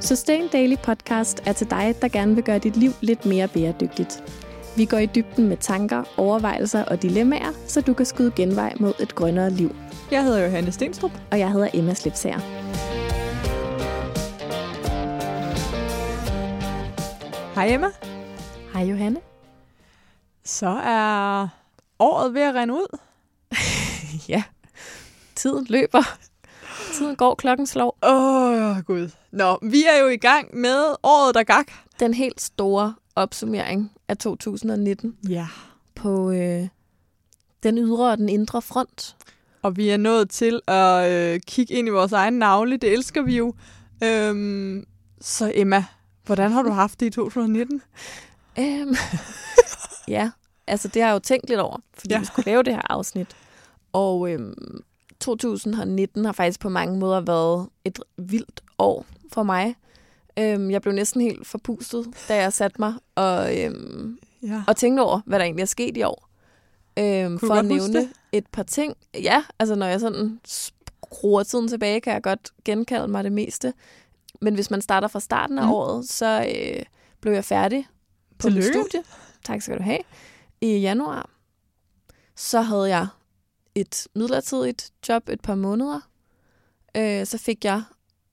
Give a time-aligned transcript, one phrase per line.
[0.00, 4.22] Sustain Daily Podcast er til dig, der gerne vil gøre dit liv lidt mere bæredygtigt.
[4.76, 8.92] Vi går i dybden med tanker, overvejelser og dilemmaer, så du kan skyde genvej mod
[9.00, 9.76] et grønnere liv.
[10.10, 11.10] Jeg hedder Johanne Stenstrup.
[11.30, 12.38] Og jeg hedder Emma Slipsager.
[17.54, 17.88] Hej Emma.
[18.72, 19.20] Hej Johanne.
[20.44, 21.48] Så er
[21.98, 22.98] året ved at rende ud.
[24.28, 24.42] ja,
[25.34, 26.29] tiden løber.
[27.00, 27.98] Tiden går, klokken slår.
[28.02, 29.10] Åh, oh, gud.
[29.32, 31.66] Nå, vi er jo i gang med året, der gak.
[32.00, 35.46] Den helt store opsummering af 2019 Ja.
[35.94, 36.68] på øh,
[37.62, 39.16] den ydre og den indre front.
[39.62, 42.76] Og vi er nået til at øh, kigge ind i vores egen navle.
[42.76, 43.54] Det elsker vi jo.
[44.04, 44.86] Øhm,
[45.20, 45.84] så Emma,
[46.26, 47.82] hvordan har du haft det i 2019?
[48.58, 48.94] Øhm,
[50.08, 50.30] ja,
[50.66, 52.18] altså det har jeg jo tænkt lidt over, fordi ja.
[52.18, 53.26] Vi skulle lave det her afsnit.
[53.92, 54.82] Og øhm,
[55.20, 59.74] 2019 har faktisk på mange måder været et vildt år for mig.
[60.38, 64.62] Øhm, jeg blev næsten helt forpustet, da jeg satte mig og, øhm, Ja.
[64.68, 66.28] og tænkte over, hvad der egentlig er sket i år.
[66.98, 68.08] Øhm, for at nævne det?
[68.32, 68.94] et par ting.
[69.14, 73.72] Ja, altså når jeg sådan skruer tiden tilbage, kan jeg godt genkalde mig det meste.
[74.40, 75.72] Men hvis man starter fra starten af Mm.
[75.72, 76.82] året, så øh,
[77.20, 77.86] blev jeg færdig
[78.38, 78.80] på mit Tillykke.
[78.88, 79.04] studie.
[79.44, 79.98] Tak skal du have.
[80.60, 81.30] I januar.
[82.36, 83.06] Så havde jeg
[83.74, 86.00] et midlertidigt job et par måneder.
[86.96, 87.82] Øh, så fik jeg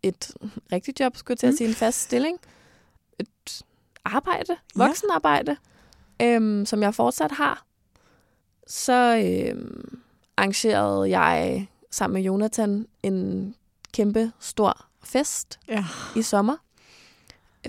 [0.04, 0.32] et
[0.72, 1.58] rigtigt job, skulle jeg til at Mm.
[1.58, 2.40] sige, en fast stilling.
[3.20, 3.62] Et
[4.06, 4.88] arbejde, Ja.
[4.88, 5.58] voksenarbejde,
[6.22, 7.66] øhm, som jeg fortsat har.
[8.68, 10.00] Så øhm,
[10.38, 13.56] arrangerede jeg sammen med Jonathan en
[13.94, 15.86] kæmpe stor fest Ja.
[16.16, 16.56] i sommer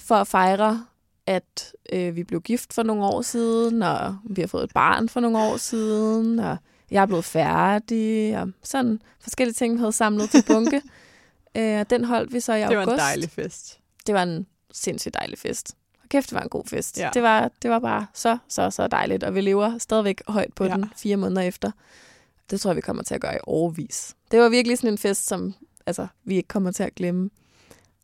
[0.01, 0.87] for at fejre,
[1.27, 5.09] at øh, vi blev gift for nogle år siden, og vi har fået et barn
[5.09, 6.57] for nogle år siden, og
[6.91, 10.83] jeg er blevet færdig, og sådan forskellige ting, vi havde samlet til bunke.
[11.57, 12.93] øh, og den holdt vi så i Det var august.
[12.93, 13.79] en dejlig fest.
[14.07, 15.75] Det var en sindssygt dejlig fest.
[16.03, 16.99] Og kæft, det var en god fest.
[16.99, 17.11] Ja.
[17.15, 20.65] Det, var, det var bare så, så, så dejligt, og vi lever stadigvæk højt på
[20.65, 20.75] Ja.
[20.75, 21.71] den fire måneder efter.
[22.51, 24.15] Det tror jeg, vi kommer til at gøre i overvis.
[24.31, 25.55] Det var virkelig sådan en fest, som
[25.87, 27.31] altså, vi ikke kommer til at glemme.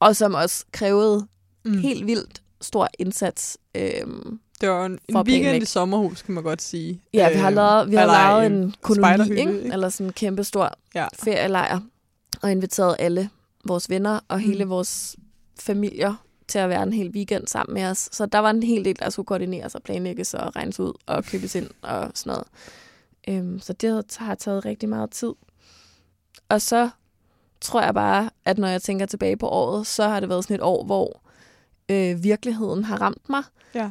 [0.01, 1.27] Og som også krævede
[1.67, 1.79] Mm.
[1.79, 3.59] helt vildt stor indsats.
[3.75, 7.01] Øhm, Det var en, weekend i sommerhus, kan man godt sige.
[7.15, 9.71] ja, vi har Øhm, lavet, vi har lavet en koloni, ikke?
[9.73, 11.07] eller sådan en kæmpe stor Ja.
[11.23, 11.81] ferielejr,
[12.43, 13.31] og inviteret alle
[13.65, 14.45] vores venner og Mm.
[14.45, 15.17] hele vores
[15.61, 16.15] familier
[16.49, 18.09] til at være en hel weekend sammen med os.
[18.13, 21.25] Så der var en hel del, der skulle koordineres og planlægges og regnes ud og
[21.25, 22.47] købes ind og sådan noget.
[23.29, 25.33] Øhm, så det har taget rigtig meget tid.
[26.49, 26.91] Og så
[27.61, 30.55] tror jeg bare, at når jeg tænker tilbage på året, så har det været sådan
[30.57, 31.21] et år, hvor
[31.89, 33.43] øh, virkeligheden har ramt mig.
[33.75, 33.91] Ja.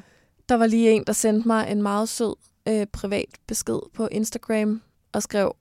[0.50, 2.36] Der var lige en, der sendte mig en meget sød
[2.68, 4.82] øh, privat besked på Instagram
[5.12, 5.56] og skrev,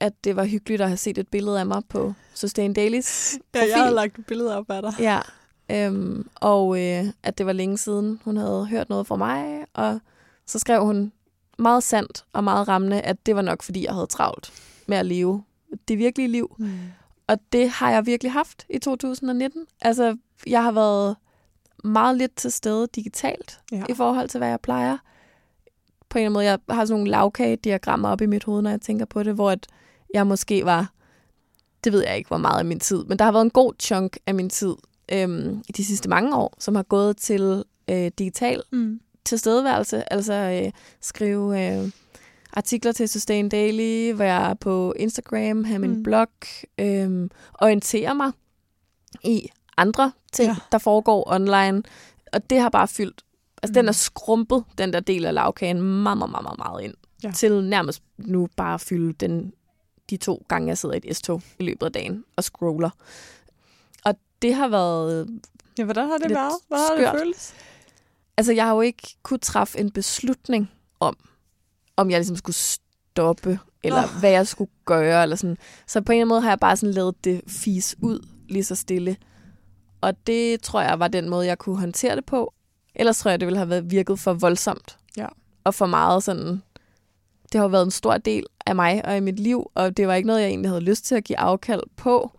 [0.00, 3.58] at det var hyggeligt at have set et billede af mig på Sustain Dailies Ja,
[3.58, 3.68] profil.
[3.70, 4.92] jeg havde lagt et billede op af dig.
[4.98, 5.20] Ja,
[5.70, 10.00] øhm, og øh, at det var længe siden, hun havde hørt noget fra mig, og
[10.46, 11.12] så skrev hun
[11.58, 14.52] meget sandt og meget rammende, at det var nok, fordi jeg havde travlt
[14.86, 15.44] med at leve
[15.88, 16.56] det virkelige liv.
[16.58, 16.70] Mm.
[17.26, 19.66] Og det har jeg virkelig haft i 2019.
[19.82, 21.16] Altså, jeg har været
[21.84, 23.84] meget lidt til stede digitalt Ja.
[23.88, 24.98] i forhold til, hvad jeg plejer.
[26.08, 28.70] På en eller anden måde, jeg har sådan nogle lavkagediagrammer op i mit hoved, når
[28.70, 29.66] jeg tænker på det, hvor at
[30.14, 30.92] jeg måske var,
[31.84, 33.72] det ved jeg ikke, hvor meget af min tid, men der har været en god
[33.80, 34.74] chunk af min tid
[35.12, 39.00] øhm, i de sidste mange år, som har gået til øh, digital Mm.
[39.24, 40.32] tilstedeværelse, altså
[40.64, 41.90] øh, skrive øh,
[42.52, 46.02] artikler til Sustain Daily, være på Instagram, have min Mm.
[46.02, 46.28] blog,
[46.78, 48.32] øh, orientere mig
[49.24, 50.56] i andre ting, Ja.
[50.72, 51.82] der foregår online,
[52.32, 53.24] og det har bare fyldt,
[53.62, 53.74] altså mm.
[53.74, 56.94] den er skrumpet, den der del af lavkagen, meget, meget, meget, meget, ind,
[57.24, 57.30] Ja.
[57.30, 59.52] til nærmest nu bare at fylde den,
[60.10, 62.90] de to gange, jeg sidder i et S-tog i løbet af dagen og scroller.
[64.04, 65.40] Og det har været
[65.78, 66.52] Ja, hvordan har det Lidt været?
[66.68, 67.54] Hvordan har det føltes?
[68.36, 70.70] Altså, jeg har jo ikke kunne træffe en beslutning
[71.00, 71.16] om,
[71.96, 74.18] om jeg ligesom skulle stoppe, eller Nå.
[74.20, 75.56] hvad jeg skulle gøre, eller sådan.
[75.86, 78.64] Så på en eller anden måde har jeg bare sådan lavet det fis ud lige
[78.64, 79.16] så stille.
[80.02, 82.54] Og det tror jeg var den måde, jeg kunne håndtere det på.
[82.94, 84.96] Ellers tror jeg, det ville have været virket for voldsomt.
[85.16, 85.26] Ja.
[85.64, 86.62] Og for meget sådan...
[87.52, 90.14] Det har været en stor del af mig og i mit liv, og det var
[90.14, 92.38] ikke noget, jeg egentlig havde lyst til at give afkald på.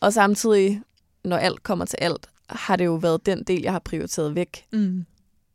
[0.00, 0.82] Og samtidig,
[1.24, 4.66] når alt kommer til alt, har det jo været den del, jeg har prioriteret væk.
[4.72, 5.04] Mm.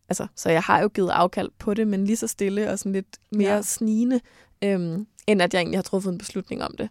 [0.09, 2.91] Altså, så jeg har jo givet afkald på det, men lige så stille og sådan
[2.91, 3.61] lidt mere ja.
[3.61, 4.19] snigende,
[4.61, 6.89] øhm, end at jeg egentlig har truffet en beslutning om det.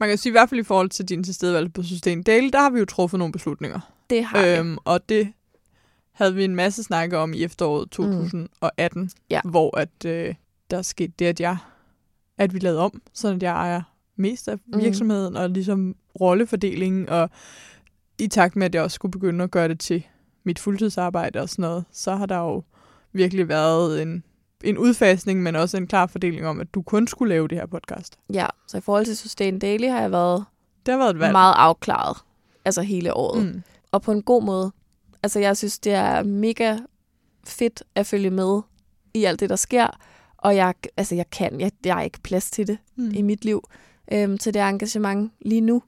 [0.00, 2.60] Man kan sige i hvert fald i forhold til din tilstedeværelse på Sustain Daily, der
[2.60, 3.80] har vi jo truffet nogle beslutninger.
[4.10, 4.58] Det har jeg.
[4.58, 5.32] Øhm, og det
[6.12, 9.08] havde vi en masse snakke om i efteråret 2018, mm.
[9.30, 9.40] Ja.
[9.44, 10.34] hvor at, øh,
[10.70, 11.56] der skete det, at, jeg,
[12.38, 13.82] at vi lavede om, så at jeg ejer
[14.16, 14.80] mest af Mhm.
[14.82, 17.30] virksomheden, og ligesom rollefordelingen, og
[18.18, 20.06] i takt med, at jeg også skulle begynde at gøre det til
[20.44, 22.62] mit fuldtidsarbejde og sådan noget, så har der jo
[23.12, 24.24] virkelig været en,
[24.64, 27.66] en udfasning, men også en klar fordeling om, at du kun skulle lave det her
[27.66, 28.18] podcast.
[28.32, 30.44] Ja, så i forhold til Sustain Daily har jeg været
[30.86, 31.32] Det har været et valg.
[31.32, 32.16] meget afklaret.
[32.64, 33.46] Altså hele året.
[33.46, 33.62] Mm.
[33.92, 34.72] Og på en god måde.
[35.22, 36.78] Altså jeg synes, det er mega
[37.44, 38.60] fedt at følge med
[39.14, 39.86] i alt det, der sker.
[40.36, 43.10] Og jeg, altså jeg kan, jeg, jeg har ikke plads til det Mm.
[43.14, 43.64] i mit liv,
[44.12, 45.82] øhm, til det engagement lige nu.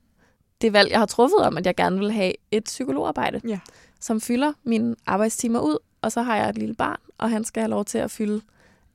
[0.60, 3.58] Det valg, jeg har truffet om, at jeg gerne vil have et psykologarbejde, Ja.
[4.00, 7.60] som fylder mine arbejdstimer ud, og så har jeg et lille barn, og han skal
[7.60, 8.40] have lov til at fylde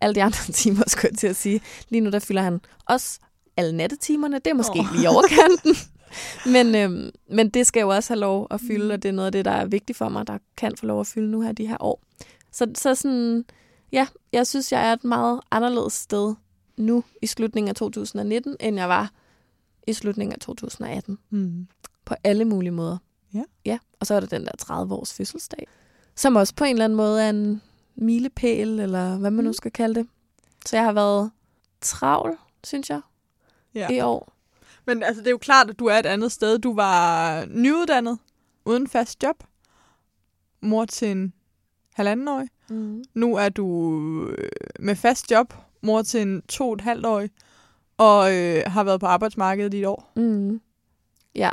[0.05, 1.61] alle de andre timer, skulle jeg til at sige.
[1.89, 3.19] Lige nu, der fylder han også
[3.57, 4.35] alle nattetimerne.
[4.39, 4.95] Det er måske oh.
[4.95, 5.75] lige overkanten.
[6.55, 8.91] men, øhm, men det skal jo også have lov at fylde, Mm.
[8.91, 10.99] og det er noget af det, der er vigtigt for mig, der kan få lov
[10.99, 12.01] at fylde nu her de her år.
[12.51, 13.45] Så, så sådan,
[13.91, 16.33] ja, jeg synes, jeg er et meget anderledes sted
[16.77, 19.11] nu i slutningen af 2019, end jeg var
[19.87, 21.17] i slutningen af 2018.
[21.29, 21.67] Mm.
[22.05, 22.97] På alle mulige måder.
[23.33, 23.43] Ja.
[23.65, 25.67] Ja, og så er der den der 30-års fødselsdag,
[26.15, 27.61] som også på en eller anden måde er en
[27.95, 29.53] milepæl, eller hvad man nu Mm.
[29.53, 30.07] skal kalde det.
[30.65, 31.31] Så jeg har været
[31.81, 33.01] travl, synes jeg,
[33.75, 33.87] Ja.
[33.91, 34.31] i år.
[34.85, 36.59] Men altså, det er jo klart, at du er et andet sted.
[36.59, 38.19] Du var nyuddannet,
[38.65, 39.43] uden fast job.
[40.61, 41.33] Mor til en
[41.93, 42.49] halvandenårig.
[42.69, 43.03] Mm.
[43.13, 43.99] Nu er du
[44.37, 44.49] øh,
[44.79, 47.29] med fast job, mor til en to og et halvt årig,
[47.97, 50.11] og øh, har været på arbejdsmarkedet i et år.
[50.15, 50.61] Mm.
[51.35, 51.51] Ja.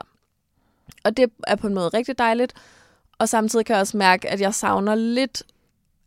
[1.04, 2.54] Og det er på en måde rigtig dejligt.
[3.18, 5.42] Og samtidig kan jeg også mærke, at jeg savner lidt...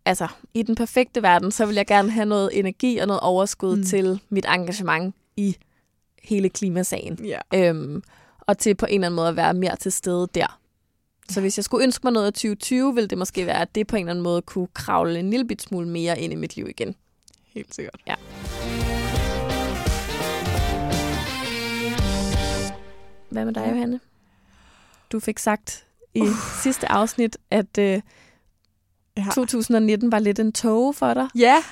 [0.06, 3.76] Altså, i den perfekte verden, så vil jeg gerne have noget energi og noget overskud
[3.78, 3.84] Mm.
[3.84, 5.58] til mit engagement i
[6.24, 7.20] hele klimasagen.
[7.26, 7.40] Ja.
[7.70, 8.04] Øhm,
[8.40, 10.60] og til på en eller anden måde at være mere til stede der.
[11.30, 13.88] Så hvis jeg skulle ønske mig noget af 2020, ville det måske være, at det
[13.88, 16.56] på en eller anden måde kunne kravle en lille bit smule mere ind i mit
[16.56, 16.96] liv igen.
[17.54, 18.02] Helt sikkert.
[23.30, 23.70] Hvad med dig, Ja.
[23.70, 24.00] Johanne?
[25.12, 26.28] Du fik sagt i uh.
[26.64, 28.02] sidste afsnit, at øh,
[29.18, 29.26] Ja.
[29.36, 31.28] 2019 var lidt en tåge for dig.
[31.36, 31.64] Ja,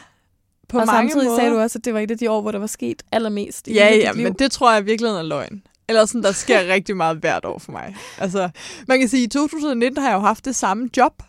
[0.69, 1.37] på og mange samtidig måder.
[1.39, 3.67] sagde du også, at det var et af de år, hvor der var sket allermest
[3.67, 4.23] i Ja, ja, liv.
[4.23, 5.63] men det tror jeg virkelig er løgn.
[5.89, 7.95] Eller sådan, der sker rigtig meget hvert år for mig.
[8.17, 8.49] Altså,
[8.87, 11.23] man kan sige, at i 2019 har jeg jo haft det samme job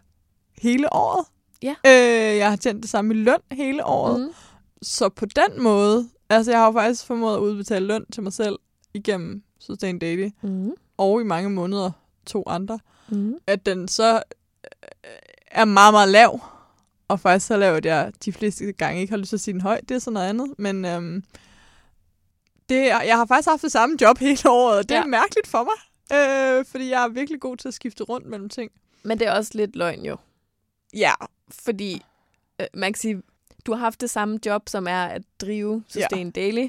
[0.63, 1.27] hele året.
[1.63, 1.75] Ja.
[1.87, 4.21] Øh, jeg har tjent det samme i løn hele året.
[4.21, 4.27] Mm.
[4.27, 4.33] Mm.
[4.83, 8.33] Så på den måde, altså jeg har jo faktisk formået at udbetale løn til mig
[8.33, 8.59] selv
[8.95, 10.71] igennem Sustain Daily, Mm.
[10.97, 11.91] og i mange måneder
[12.27, 12.79] to andre,
[13.09, 13.35] Mm.
[13.47, 15.11] at den så øh,
[15.55, 16.41] er meget, meget lav.
[17.09, 19.53] Og faktisk så lav, at jeg de fleste gange ikke har lyst til at sige
[19.53, 19.89] den højt.
[19.89, 20.55] Det er sådan noget andet.
[20.59, 21.25] Men øhm,
[22.69, 25.03] det, jeg har faktisk haft det samme job hele året, det ja.
[25.03, 25.75] er mærkeligt for mig.
[26.59, 28.71] Øh, fordi jeg er virkelig god til at skifte rundt mellem ting.
[29.03, 30.17] Men det er også lidt løgn jo.
[30.97, 31.13] Ja,
[31.51, 32.03] Fordi
[32.61, 33.23] øh, man kan sige,
[33.67, 36.41] du har haft det samme job, som er at drive Sustain ja.
[36.41, 36.69] Daily.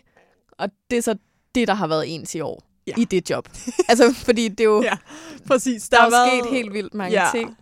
[0.51, 1.15] Og det er så
[1.55, 2.63] det, der har været ens i år.
[2.87, 2.93] Ja.
[2.97, 3.49] I det job.
[3.89, 4.81] altså, fordi det er jo...
[4.91, 4.97] Ja,
[5.47, 5.89] præcis.
[5.89, 7.27] Der, der er været- sket helt vildt mange Ja.
[7.31, 7.57] ting.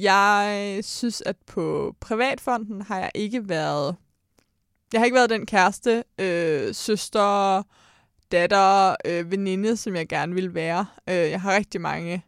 [0.00, 3.96] Jeg synes, at på privatfonden har jeg ikke været...
[4.92, 7.62] Jeg har ikke været den kæreste, øh, søster,
[8.32, 10.86] datter, øh, veninde, som jeg gerne ville være.
[11.08, 12.24] Øh, jeg har rigtig mange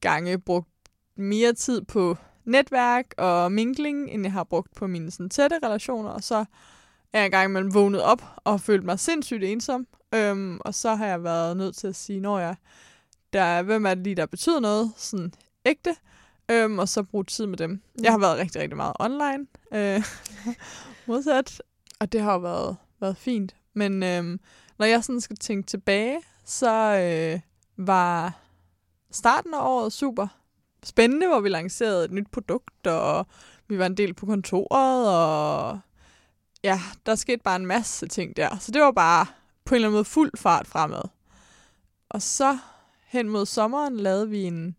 [0.00, 0.68] gange brugt
[1.16, 6.10] mere tid på netværk og mingling, end jeg har brugt på mine sådan, tætte relationer.
[6.10, 6.44] Og så
[7.12, 9.86] er jeg engang imellem vågnet op og følt mig sindssygt ensom.
[10.14, 12.56] Øhm, og så har jeg været nødt til at sige, når jeg
[13.32, 15.32] der hvem er det lige, der betyder noget, sådan
[15.64, 15.96] ægte,
[16.50, 17.70] øhm, og så bruge tid med dem.
[17.70, 17.80] Mm.
[18.02, 20.04] Jeg har været rigtig, rigtig meget online, øh,
[21.06, 21.62] modsat,
[22.00, 23.56] og det har været, været fint.
[23.74, 24.40] Men øhm,
[24.78, 27.40] når jeg sådan skal tænke tilbage, så øh,
[27.76, 28.40] var
[29.10, 30.26] starten af året super
[30.84, 33.26] spændende, hvor vi lancerede et nyt produkt, og
[33.68, 35.78] vi var en del på kontoret, og
[36.64, 38.58] ja, der skete bare en masse ting der.
[38.58, 39.26] Så det var bare
[39.64, 41.02] på en eller anden måde fuld fart fremad.
[42.08, 42.58] Og så
[43.06, 44.76] hen mod sommeren lavede vi en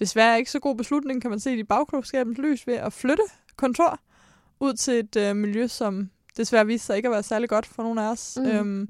[0.00, 3.22] desværre ikke så god beslutning, kan man se i bagklogskabens lys, ved at flytte
[3.56, 4.00] kontor
[4.60, 7.82] ud til et øh, miljø, som desværre viste sig ikke at være særlig godt for
[7.82, 8.38] nogen af os.
[8.40, 8.46] Mm.
[8.46, 8.88] Øhm,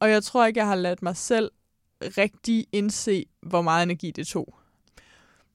[0.00, 1.50] og jeg tror ikke, jeg har ladt mig selv
[2.02, 4.54] rigtig indse, hvor meget energi det tog.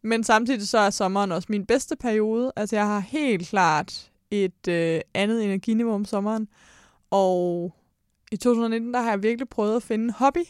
[0.01, 2.51] Men samtidig så er sommeren også min bedste periode.
[2.56, 6.48] Altså jeg har helt klart et øh, andet energiniveau om sommeren.
[7.12, 7.74] Og
[8.32, 10.44] i 2019, der har jeg virkelig prøvet at finde en hobby.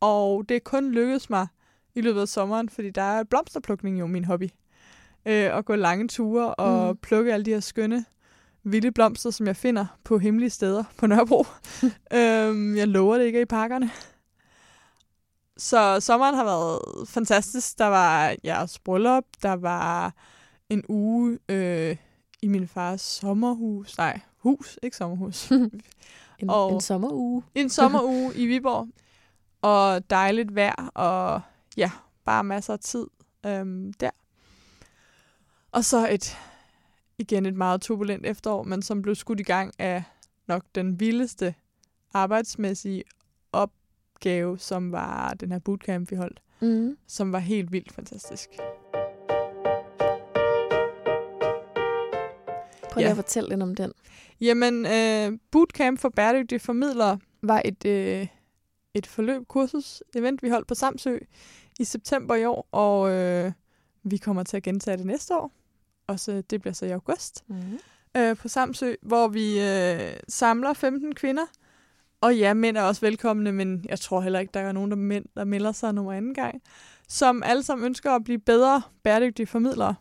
[0.00, 1.46] Og det er kun lykkedes mig
[1.94, 4.48] i løbet af sommeren, fordi der er blomsterplukning jo min hobby.
[5.26, 6.96] Øh, at gå lange ture og Mm.
[6.96, 8.04] plukke alle de her skønne,
[8.64, 11.44] vilde blomster, som jeg finder på hemmelige steder på Nørrebro.
[12.14, 13.90] øhm, jeg lover det ikke i parkerne.
[15.56, 17.78] Så sommeren har været fantastisk.
[17.78, 20.14] Der var jeres bryllup, der var
[20.68, 21.96] en uge øh,
[22.42, 23.98] i min fars sommerhus.
[23.98, 25.50] Nej, hus, ikke sommerhus.
[26.38, 27.42] En, Og- en sommeruge.
[27.54, 28.88] en sommeruge i Viborg.
[29.62, 31.40] Og dejligt vejr, og
[31.76, 31.90] ja,
[32.24, 33.06] bare masser af tid
[33.46, 34.10] øhm, der.
[35.72, 36.38] Og så et,
[37.18, 40.02] igen et meget turbulent efterår, men som blev skudt i gang af
[40.46, 41.54] nok den vildeste
[42.14, 43.04] arbejdsmæssige
[43.52, 46.96] opgave, som var den her bootcamp, vi holdt, Mm.
[47.06, 48.48] som var helt vildt fantastisk.
[52.90, 53.10] Prøv lige Ja.
[53.10, 53.92] at fortælle lidt om den.
[54.40, 58.26] Jamen, øh, bootcamp for bæredygtige formidlere var et, øh,
[58.94, 61.18] et forløb, kursus, event, vi holdt på Samsø
[61.80, 63.52] i september i år, og øh,
[64.02, 65.52] vi kommer til at gentage det næste år.
[66.06, 67.56] Og så, det bliver så i august Mm.
[68.16, 71.44] øh, på Samsø, hvor vi øh, samler 15 kvinder.
[72.20, 74.96] Og ja, mænd er også velkomne, men jeg tror heller ikke, der er nogen der,
[74.96, 76.62] mænd, der melder sig nummer anden gang.
[77.08, 79.94] Som alle sammen ønsker at blive bedre bæredygtige formidlere.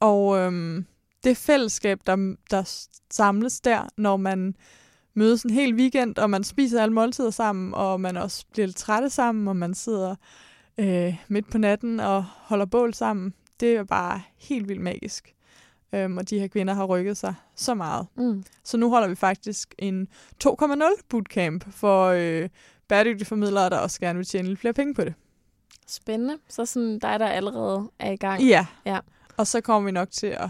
[0.00, 0.86] Og øhm,
[1.24, 4.54] det fællesskab, der, der samles der, når man
[5.14, 8.76] mødes en hel weekend, og man spiser alle måltider sammen, og man også bliver lidt
[8.76, 10.14] trætte sammen, og man sidder
[10.78, 15.34] øh, midt på natten og holder bål sammen, det er bare helt vildt magisk.
[15.94, 18.06] Øhm, og de her kvinder har rykket sig så meget.
[18.16, 18.44] Mm.
[18.64, 20.08] Så nu holder vi faktisk en
[20.44, 22.48] 2.0 bootcamp for øh,
[22.88, 25.14] bæredygtige formidlere, der også gerne vil tjene lidt flere penge på det.
[25.86, 26.38] Spændende.
[26.48, 28.42] Så sådan dig, der allerede er i gang.
[28.42, 28.66] Ja.
[28.86, 28.98] Ja.
[29.36, 30.48] Og så kommer vi nok til at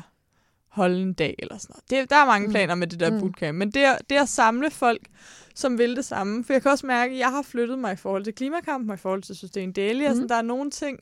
[0.71, 1.91] holde en dag eller sådan noget.
[1.91, 2.53] Det, der er mange Mm.
[2.53, 3.21] planer med det der Mm.
[3.21, 5.09] bootcamp, men det er, det er at samle folk,
[5.55, 6.45] som vil det samme.
[6.45, 8.95] For jeg kan også mærke, at jeg har flyttet mig i forhold til klimakampen, og
[8.95, 10.01] i forhold til Sustain Daily.
[10.01, 10.07] Mm.
[10.07, 10.29] Altså, Mhm.
[10.29, 10.99] der er nogle ting,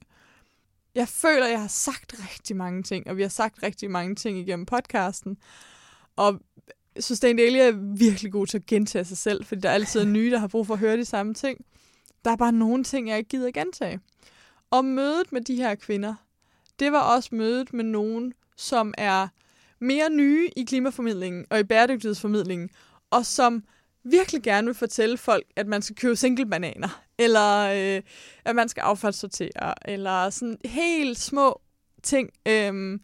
[0.94, 4.38] jeg føler, jeg har sagt rigtig mange ting, og vi har sagt rigtig mange ting
[4.38, 5.36] igennem podcasten.
[6.16, 6.40] Og
[7.00, 10.30] Sustain Daily er virkelig god til at gentage sig selv, fordi der er altid nye,
[10.30, 11.64] der har brug for at høre de samme ting.
[12.24, 14.00] Der er bare nogle ting, jeg ikke gider gentage.
[14.70, 16.14] Og mødet med de her kvinder,
[16.78, 19.28] det var også mødet med nogen, som er
[19.80, 22.70] mere nye i klimaformidlingen og i bæredygtighedsformidlingen,
[23.10, 23.64] og som
[24.04, 28.02] virkelig gerne vil fortælle folk, at man skal købe single-bananer, eller øh,
[28.44, 31.60] at man skal affaldssortere, eller sådan helt små
[32.02, 32.30] ting.
[32.48, 33.00] Øhm,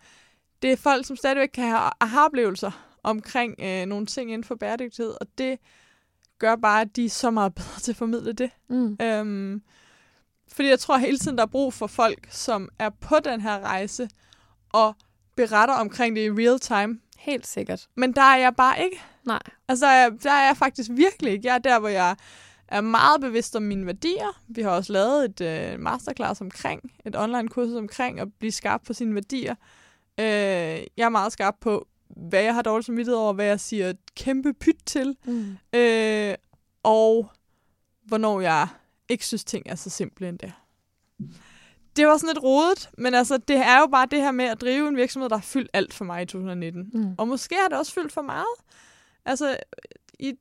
[0.62, 5.14] det er folk, som stadigvæk kan have aha-oplevelser omkring øh, nogle ting inden for bæredygtighed,
[5.20, 5.58] og det
[6.38, 8.50] gør bare, at de er så meget bedre til at formidle det.
[8.68, 8.96] Mm.
[9.02, 9.62] Øhm,
[10.48, 13.60] fordi jeg tror hele tiden, der er brug for folk, som er på den her
[13.60, 14.08] rejse,
[14.72, 14.96] og
[15.36, 17.00] beretter omkring det i real time.
[17.18, 17.88] Helt sikkert.
[17.94, 19.00] Men der er jeg bare ikke.
[19.24, 19.40] Nej.
[19.68, 19.86] Altså,
[20.22, 21.48] der er jeg faktisk virkelig ikke.
[21.48, 22.16] Jeg er der, hvor jeg
[22.68, 24.42] er meget bevidst om mine værdier.
[24.48, 25.40] Vi har også lavet et
[25.72, 29.54] øh, masterclass omkring, et online kursus omkring at blive skarp på sine værdier.
[30.20, 30.24] Øh,
[30.96, 34.14] jeg er meget skarp på, hvad jeg har dårligt samvittighed over, hvad jeg siger et
[34.16, 35.56] kæmpe pyt til, Mm.
[35.78, 36.34] øh,
[36.82, 37.30] og
[38.06, 38.68] hvornår jeg
[39.08, 40.52] ikke synes, ting er så simple endda.
[41.96, 44.60] Det var sådan lidt rodet, men altså, det er jo bare det her med at
[44.60, 46.90] drive en virksomhed, der har fyldt alt for mig i 2019.
[46.94, 47.14] Mm.
[47.18, 48.54] Og måske har det også fyldt for meget.
[49.24, 49.56] Altså,
[50.18, 50.34] i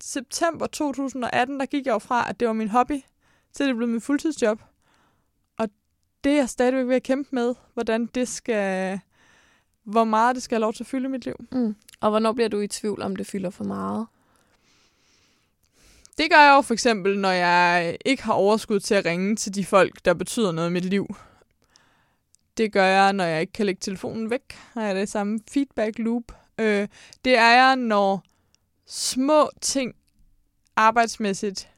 [0.00, 3.00] september 2018, der gik jeg jo fra, at det var min hobby,
[3.52, 4.62] til det blev min fuldtidsjob.
[5.58, 5.68] Og
[6.24, 9.00] det er jeg stadigvæk ved at kæmpe med, hvordan det skal...
[9.84, 11.34] Hvor meget det skal have lov til at fylde mit liv.
[11.52, 11.76] Mm.
[12.00, 14.06] Og hvornår bliver du i tvivl, om det fylder for meget?
[16.18, 19.54] Det gør jeg jo for eksempel, når jeg ikke har overskud til at ringe til
[19.54, 21.16] de folk, der betyder noget i mit liv.
[22.56, 24.58] Det gør jeg, når jeg ikke kan lægge telefonen væk.
[24.74, 26.22] Når jeg det samme feedback loop.
[26.58, 26.88] Øh,
[27.24, 28.22] det er jeg, når
[28.86, 29.94] små ting
[30.76, 31.68] arbejdsmæssigt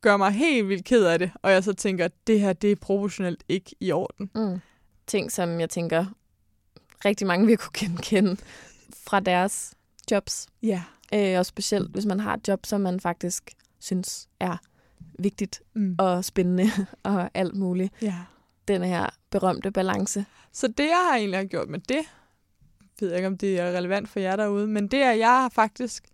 [0.00, 2.72] gør mig helt vildt ked af det, og jeg så tænker, at det her, det
[2.72, 4.30] er proportionelt ikke i orden.
[4.34, 4.60] Mm.
[5.06, 6.06] Ting, som jeg tænker,
[7.04, 8.36] rigtig mange vil kunne genkende
[9.06, 9.74] fra deres
[10.10, 10.46] jobs.
[10.62, 10.82] Ja.
[11.14, 14.56] Øh, og specielt, hvis man har et job, som man faktisk synes er
[15.18, 15.96] vigtigt Mm.
[15.98, 16.64] og spændende
[17.02, 17.94] og alt muligt.
[18.02, 18.14] ja.
[18.68, 20.24] Den her berømte balance.
[20.52, 22.00] Så det, jeg har egentlig gjort med det,
[23.00, 25.28] ved jeg ikke, om det er relevant for jer derude, men det er, at jeg
[25.28, 26.04] har faktisk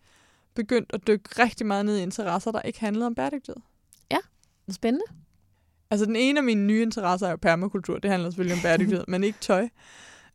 [0.54, 3.62] begyndt at dykke rigtig meget ned i interesser, der ikke handlede om bæredygtighed.
[4.70, 5.04] Spændende.
[5.90, 7.99] Altså den ene af mine nye interesser er jo permakultur.
[7.99, 9.62] Det handler selvfølgelig om bæredygtighed, men ikke tøj.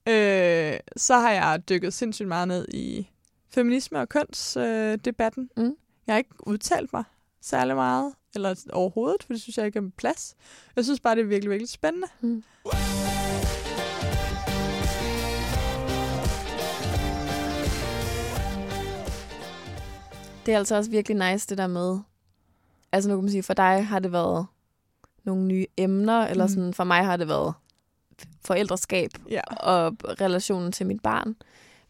[0.08, 3.10] Øh, så har jeg dykket sindssygt meget ned i
[3.50, 4.92] feminisme og kønsdebatten.
[4.92, 5.50] Øh, debatten.
[5.58, 5.76] Mm.
[6.08, 7.04] Jeg har ikke udtalt mig
[7.42, 10.36] særlig meget, eller overhovedet, for det synes jeg ikke er plads.
[10.76, 12.08] Jeg synes bare, det er virkelig, virkelig spændende.
[12.22, 12.44] Mm.
[20.46, 22.00] Det er altså også virkelig nice, det der med...
[22.92, 24.46] Altså nu kan man sige, for dig har det været
[25.24, 26.50] nogle nye emner, eller Mm.
[26.54, 27.54] sådan, for mig har det været
[28.46, 29.42] forældreskab Ja.
[29.60, 31.36] og relationen til mit barn.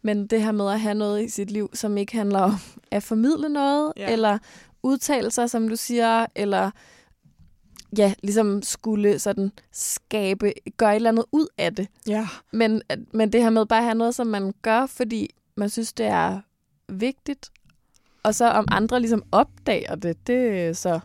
[0.02, 2.52] Men det her med at have noget i sit liv, som ikke handler om
[2.90, 4.12] at formidle noget, Ja.
[4.12, 4.38] eller
[4.82, 6.70] udtale sig, som du siger, eller
[7.98, 11.88] ja, ligesom skulle sådan skabe, gøre et eller andet ud af det.
[12.06, 12.28] Ja.
[12.52, 12.82] Men,
[13.14, 16.06] men det her med bare at have noget, som man gør, fordi man synes, det
[16.06, 16.40] er
[16.88, 17.50] vigtigt,
[18.22, 21.00] og så om andre ligesom opdager det, det er så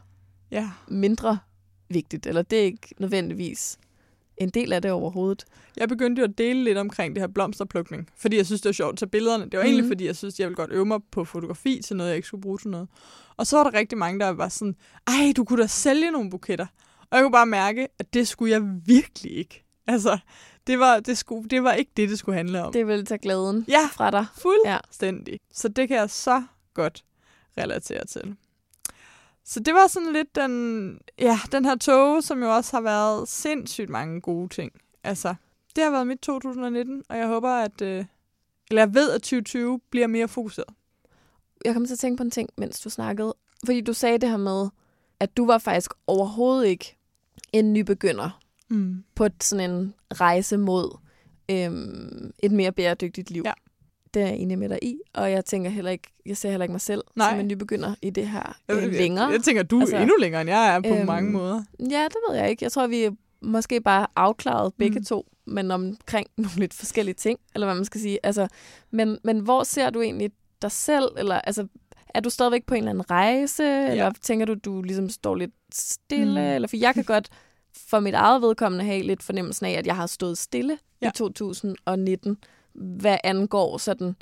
[0.52, 0.70] Ja.
[0.88, 1.40] mindre
[1.90, 3.78] vigtigt, eller det er ikke nødvendigvis
[4.38, 5.46] en del af det overhovedet.
[5.78, 8.74] Jeg begyndte jo at dele lidt omkring det her blomsterplukning, fordi jeg synes, det var
[8.74, 9.44] sjovt at tage billederne.
[9.44, 9.66] Det var mm.
[9.66, 9.90] egentlig, Mhm.
[9.90, 12.42] fordi jeg synes, jeg ville godt øve mig på fotografi til noget, jeg ikke skulle
[12.42, 12.88] bruge til noget.
[13.38, 14.76] Og så var der rigtig mange, der var sådan,
[15.08, 16.66] ej, du kunne da sælge nogle buketter.
[17.12, 19.64] Og jeg kunne bare mærke, at det skulle jeg virkelig ikke.
[19.88, 20.18] Altså,
[20.68, 22.74] det var, det skulle, det var ikke det, det skulle handle om.
[22.74, 24.26] Det vil tage glæden Ja, fra dig.
[24.38, 25.32] fuldstændig.
[25.34, 25.38] Ja.
[25.54, 27.04] Så det kan jeg så godt
[27.58, 28.36] relatere til.
[29.50, 33.28] Så det var sådan lidt den, ja, den her tog, som jo også har været
[33.28, 34.72] sindssygt mange gode ting.
[35.04, 35.36] Altså,
[35.76, 38.06] det har været mit 2019, og jeg håber, at, øh,
[38.70, 40.70] eller jeg ved, at 2020 bliver mere fokuseret.
[41.66, 43.34] Jeg kom til at tænke på en ting, mens du snakkede.
[43.66, 44.68] Fordi du sagde det her med,
[45.20, 46.98] at du var faktisk overhovedet ikke
[47.54, 48.40] en nybegynder
[48.70, 49.04] Mm.
[49.16, 50.98] på sådan en rejse mod
[51.52, 53.42] øhm, et mere bæredygtigt liv.
[53.46, 53.54] Ja.
[54.14, 56.64] Det er jeg enig med dig i, og jeg tænker heller ikke, jeg ser heller
[56.64, 57.30] ikke mig selv Nej.
[57.32, 59.28] som en nybegynder i det her øh, jeg, længere.
[59.28, 61.64] jeg tænker, du er Altså, endnu længere, end jeg er på øhm, mange måder.
[61.80, 62.64] Ja, det ved jeg ikke.
[62.64, 63.12] Jeg tror, vi er
[63.42, 65.06] måske bare afklaret begge Mm.
[65.06, 68.20] to, men omkring nogle lidt forskellige ting, eller hvad man skal sige.
[68.24, 68.48] Altså,
[68.92, 71.06] men, men hvor ser du egentlig dig selv?
[71.18, 71.68] Eller, altså,
[72.16, 73.64] er du stadigvæk på en eller anden rejse?
[73.64, 73.92] Ja.
[73.92, 76.42] Eller tænker du, du ligesom står lidt stille?
[76.42, 76.48] Mm.
[76.48, 76.54] Mm.
[76.56, 77.30] Eller, for jeg kan godt
[77.90, 81.08] for mit eget vedkommende have lidt fornemmelsen af, at jeg har stået stille Ja.
[81.08, 82.38] i 2019,
[82.78, 84.16] hvad angår sådan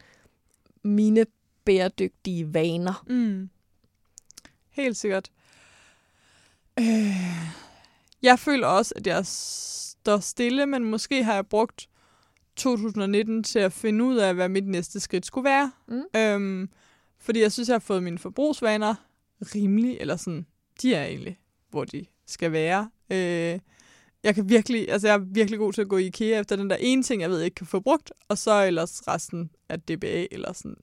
[0.84, 1.26] mine
[1.66, 3.04] bæredygtige vaner.
[3.08, 3.50] Mm.
[4.70, 5.32] Helt sikkert.
[6.80, 6.86] Øh,
[8.22, 11.90] jeg føler også, at jeg står stille, men måske har jeg brugt
[12.56, 15.72] 2019 til at finde ud af, hvad mit næste skridt skulle være.
[15.88, 16.04] Mm.
[16.16, 16.70] Øhm,
[17.18, 18.96] fordi jeg synes, jeg har fået mine forbrugsvaner
[19.42, 20.46] rimelig, eller sådan,
[20.82, 22.90] de er egentlig, hvor de skal være.
[23.10, 23.60] Øh,
[24.26, 26.70] jeg kan virkelig, altså jeg er virkelig god til at gå i IKEA efter den
[26.70, 29.82] der ene ting, jeg ved, jeg ikke kan få brugt, og så ellers resten af
[29.82, 30.76] DBA, eller sådan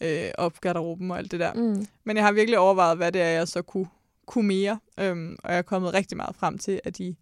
[0.00, 1.52] øh, op garderoben og alt det der.
[1.54, 1.86] Mm.
[2.04, 3.86] Men jeg har virkelig overvejet, hvad det er, jeg så kunne,
[4.26, 4.78] kunne mere.
[5.00, 7.16] Øhm, og jeg er kommet rigtig meget frem til, at i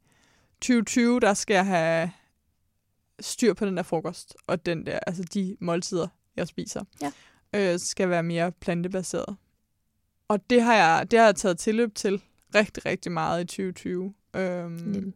[0.60, 2.10] 2020, der skal jeg have
[3.20, 7.12] styr på den der frokost, og den der, altså de måltider, jeg spiser, Ja.
[7.72, 9.36] øh, skal være mere plantebaseret.
[10.28, 12.22] Og det har jeg, det har jeg taget tilløb til
[12.54, 14.14] rigtig, rigtig meget i 2020.
[14.36, 15.12] Øhm, Mm.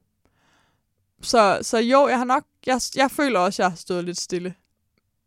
[1.25, 4.21] Så, så jo, jeg har nok, jeg, jeg føler også, at jeg har stået lidt
[4.21, 4.55] stille.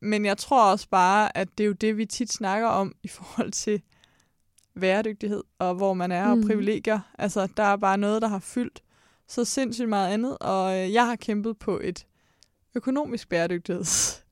[0.02, 3.08] Men jeg tror også bare, at det er jo det, vi tit snakker om i
[3.08, 3.82] forhold til
[4.80, 6.48] bæredygtighed, og hvor man er, og Mhm.
[6.48, 7.00] privilegier.
[7.20, 8.82] Altså, der er bare noget, der har fyldt
[9.28, 12.06] så sindssygt meget andet, og øh, jeg har kæmpet på et
[12.76, 14.24] økonomisk bæredygtigheds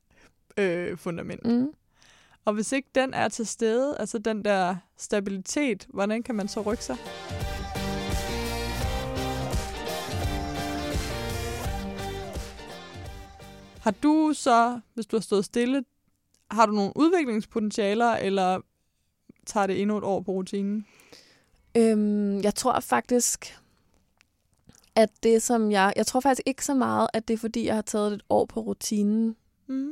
[0.58, 1.45] øh, fundament.
[1.45, 1.67] Mm.
[2.45, 6.62] Og hvis ikke den er til stede, altså den der stabilitet, hvordan kan man så
[6.62, 6.97] rykke sig?
[13.86, 15.84] Har du så, hvis du har stået stille,
[16.52, 18.62] har du nogle udviklingspotentialer, eller
[19.45, 20.86] tager det endnu et år på rutinen?
[21.78, 23.60] Øhm, jeg tror faktisk,
[24.95, 25.93] at det som jeg...
[25.95, 28.45] Jeg tror faktisk ikke så meget, at det er fordi, jeg har taget et år
[28.45, 29.36] på rutinen.
[29.67, 29.91] Mm.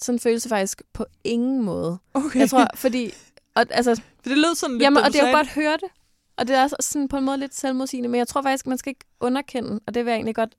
[0.00, 1.98] Sådan føles det faktisk på ingen måde.
[2.14, 2.40] Okay.
[2.40, 3.12] Jeg tror, fordi...
[3.54, 5.72] Og, altså, For det lød sådan lidt, jamen, og det er jo godt at høre
[5.76, 5.90] det.
[6.36, 8.08] Og det er også sådan på en måde lidt selvmodsigende.
[8.08, 10.54] Men jeg tror faktisk, man skal ikke underkende, og det vil jeg egentlig godt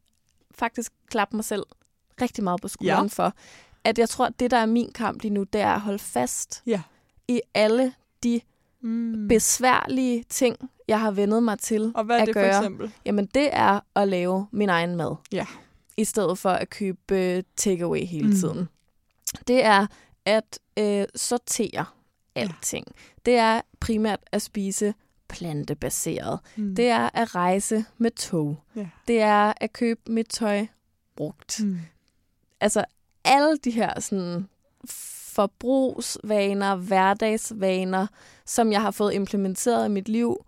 [0.52, 1.63] faktisk klappe mig selv
[2.21, 3.23] rigtig meget på skulderen Ja.
[3.23, 3.27] ja.
[3.27, 3.34] for,
[3.84, 5.99] at jeg tror, at det, der er min kamp lige nu, det er at holde
[5.99, 6.81] fast Ja.
[7.27, 8.41] i alle de
[8.84, 9.27] Mm.
[9.27, 10.55] besværlige ting,
[10.88, 12.53] jeg har vendet mig til Og hvad er at det gøre.
[12.53, 12.91] for eksempel?
[13.05, 15.15] Jamen, det er at lave min egen mad.
[15.31, 15.45] Ja.
[15.97, 18.34] I stedet for at købe øh, takeaway hele Mm.
[18.36, 18.69] tiden.
[19.47, 19.88] Det er
[20.25, 21.86] at øh, sortere
[22.36, 22.88] alting.
[23.25, 24.93] Det er primært at spise
[25.29, 26.39] plantebaseret.
[26.57, 26.75] Mm.
[26.75, 28.57] Det er at rejse med tog.
[28.75, 28.88] Ja.
[29.07, 30.65] Det er at købe mit tøj
[31.15, 31.60] brugt.
[31.63, 31.77] Mm.
[32.62, 32.86] Altså
[33.26, 34.47] alle de her sådan
[35.36, 38.08] forbrugsvaner, hverdagsvaner,
[38.45, 40.45] som jeg har fået implementeret i mit liv,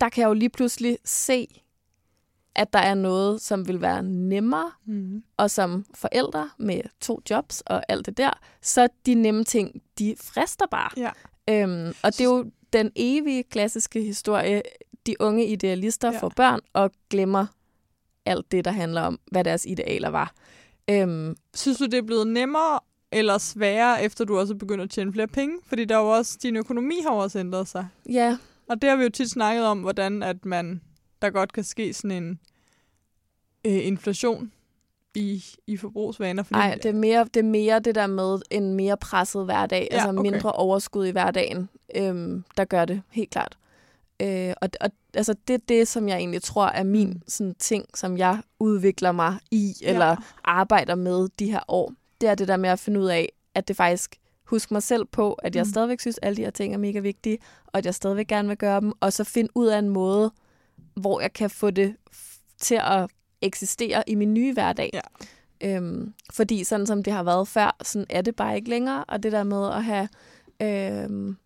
[0.00, 1.62] der kan jeg jo lige pludselig se,
[2.54, 5.22] at der er noget, som vil være nemmere, Mm.
[5.36, 8.30] og som forældre med to jobs og alt det der,
[8.62, 10.90] så de nemme ting, de frister bare.
[10.96, 11.10] Ja.
[11.50, 14.62] Øhm, og det er jo den evige klassiske historie,
[15.06, 16.18] de unge idealister Ja.
[16.18, 17.46] får børn og glemmer
[18.26, 20.32] alt det, der handler om, hvad deres idealer var.
[20.90, 22.80] Øhm, Synes du, det er blevet nemmere
[23.12, 25.56] eller sværere, efter du også er begyndt at tjene flere penge?
[25.66, 27.88] Fordi der er jo også, din økonomi har jo også ændret sig.
[28.10, 30.80] ja, Og det har vi jo tit snakket om, hvordan at man,
[31.22, 32.40] der godt kan ske sådan en
[33.66, 34.52] øh, inflation
[35.14, 36.42] i, i forbrugsvaner.
[36.42, 39.88] Fordi, Nej, det er, mere, det er mere det der med en mere presset hverdag,
[39.90, 40.30] Ja, altså okay.
[40.30, 43.58] mindre overskud i hverdagen, øhm, der gør det helt klart.
[44.22, 47.84] Øh, og og altså, det er det, som jeg egentlig tror er min sådan, ting,
[47.94, 49.92] som jeg udvikler mig i, Ja.
[49.92, 51.92] eller arbejder med de her år.
[52.20, 55.04] Det er det der med at finde ud af, at det faktisk husk mig selv
[55.04, 55.66] på, at jeg Mm.
[55.66, 55.70] mm.
[55.70, 58.48] stadigvæk synes, at alle de her ting er mega vigtige, og at jeg stadigvæk gerne
[58.48, 60.32] vil gøre dem, og så finde ud af en måde,
[60.94, 61.96] hvor jeg kan få det
[62.58, 63.10] til at
[63.42, 64.90] eksistere i min nye hverdag.
[64.92, 65.00] Ja.
[65.76, 69.04] Øhm, fordi sådan som det har været før, sådan er det bare ikke længere.
[69.04, 70.08] Og det der med at have
[70.62, 71.36] øhm,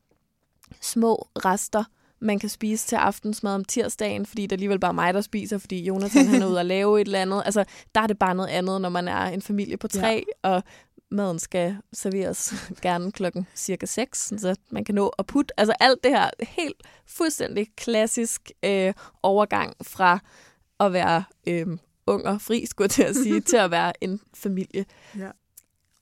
[0.81, 1.85] små rester,
[2.21, 5.59] man kan spise til aftensmad om tirsdagen, fordi det er alligevel bare mig, der spiser,
[5.59, 7.43] fordi Jonathan han er ude at lave et eller andet.
[7.45, 10.51] Altså, der er det bare noget andet, når man er en familie på tre, ja.
[10.51, 10.63] og
[11.11, 15.61] maden skal serveres gerne klokken cirka 6, så man kan nå at putte.
[15.61, 20.19] Altså alt det her helt fuldstændig klassisk øh, overgang fra
[20.81, 21.67] at være øh,
[22.07, 24.85] ung og fri, skulle jeg til at sige, til at være en familie.
[25.19, 25.31] Ja.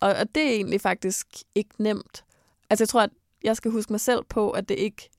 [0.00, 2.24] Og, og det er egentlig faktisk ikke nemt.
[2.70, 3.10] Altså jeg tror, at
[3.44, 5.10] jeg skal huske mig selv på, at det ikke...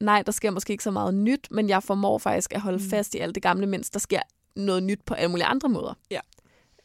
[0.00, 2.90] Nej, der sker måske ikke så meget nyt, men jeg formår faktisk at holde mm.
[2.90, 4.20] fast i alt det gamle, mens der sker
[4.56, 5.94] noget nyt på alle mulige andre måder.
[6.10, 6.20] Ja.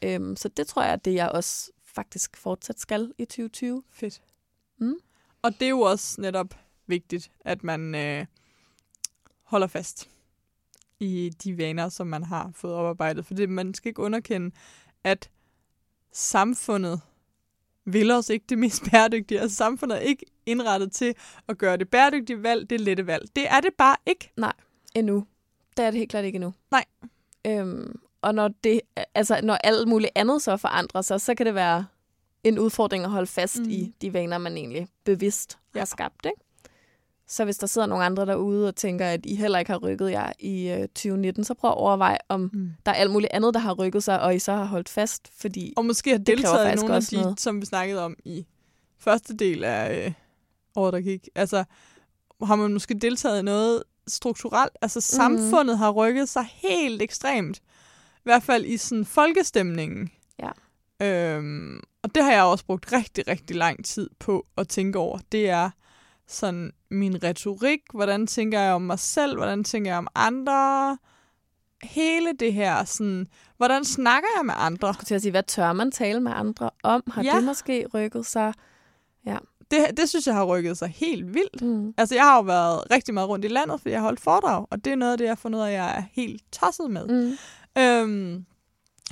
[0.02, 3.82] Øhm, så det tror jeg, at det jeg også faktisk fortsat skal i 2020.
[3.90, 4.22] Fedt.
[4.78, 4.94] Mm.
[5.42, 6.54] Og det er jo også netop
[6.86, 8.26] vigtigt, at man øh,
[9.42, 10.08] holder fast
[11.00, 13.26] i de vaner, som man har fået oparbejdet.
[13.26, 14.50] For det, man skal ikke underkende,
[15.04, 15.30] at
[16.12, 17.00] samfundet
[17.84, 19.40] vil os ikke det mest bæredygtige.
[19.40, 21.14] Altså samfundet er ikke indrettet til
[21.48, 23.28] at gøre det bæredygtige valg, det lette valg.
[23.36, 24.32] Det er det bare ikke.
[24.36, 24.52] Nej,
[24.94, 25.26] endnu.
[25.76, 26.54] Det er det helt klart ikke endnu.
[26.70, 26.84] Nej.
[27.46, 28.80] Øhm, og når, det,
[29.14, 31.86] altså, når alt muligt andet så forandrer sig, så kan det være
[32.44, 33.70] en udfordring at holde fast mm.
[33.70, 35.80] i de vaner, man egentlig bevidst ja.
[35.80, 36.26] har skabt.
[36.26, 36.42] Ikke?
[37.30, 40.10] Så hvis der sidder nogle andre derude og tænker, at I heller ikke har rykket
[40.10, 42.70] jer i øh, 2019, så prøv at overveje, om mm.
[42.86, 45.30] der er alt muligt andet, der har rykket sig, og I så har holdt fast.
[45.40, 47.40] Fordi og måske har deltaget i nogle af de, noget.
[47.40, 48.46] som vi snakkede om i
[48.98, 50.12] første del af øh,
[50.76, 51.28] året, der gik.
[51.34, 51.64] Altså,
[52.42, 54.72] har man måske deltaget i noget strukturelt?
[54.82, 55.00] Altså, mm.
[55.00, 57.58] samfundet har rykket sig helt ekstremt.
[58.16, 60.10] I hvert fald i sådan folkestemningen.
[60.38, 60.50] Ja.
[61.06, 65.18] Øhm, og det har jeg også brugt rigtig, rigtig lang tid på at tænke over.
[65.32, 65.70] Det er
[66.26, 70.98] sådan min retorik, hvordan tænker jeg om mig selv, hvordan tænker jeg om andre,
[71.82, 73.26] hele det her, sådan,
[73.56, 74.86] hvordan snakker jeg med andre?
[74.86, 77.02] Jeg skulle til at sige, hvad tør man tale med andre om?
[77.10, 77.36] Har ja.
[77.36, 78.54] det måske rykket sig?
[79.26, 79.36] Ja.
[79.70, 81.62] Det, det synes jeg har rykket sig helt vildt.
[81.62, 81.94] Mm.
[81.96, 84.66] Altså, jeg har jo været rigtig meget rundt i landet, fordi jeg har holdt foredrag,
[84.70, 86.90] og det er noget af det, jeg har fundet ud af, jeg er helt tosset
[86.90, 87.08] med.
[87.08, 87.82] Mm.
[87.82, 88.44] Øhm,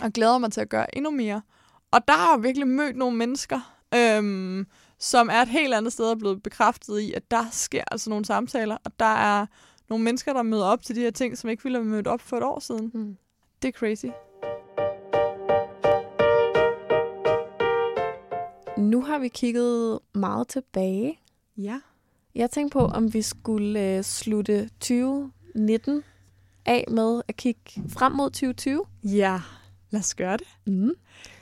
[0.03, 1.43] og glæder mig til at gøre endnu mere.
[1.91, 4.67] Og der har jeg virkelig mødt nogle mennesker, øhm,
[4.99, 8.25] som er et helt andet sted og blevet bekræftet i, at der sker altså nogle
[8.25, 9.47] samtaler, og der er
[9.89, 12.21] nogle mennesker, der møder op til de her ting, som ikke ville have mødt op
[12.21, 12.91] for et år siden.
[12.95, 13.17] Mm.
[13.63, 14.07] Det er crazy.
[18.79, 21.21] Nu har vi kigget meget tilbage.
[21.57, 21.81] Ja.
[22.35, 26.03] Jeg tænkte på, om vi skulle øh, slutte 2019
[26.67, 28.85] af med at kigge frem mod 2020.
[29.05, 29.41] Ja,
[29.91, 30.47] lad os gøre det.
[30.67, 30.91] Mm.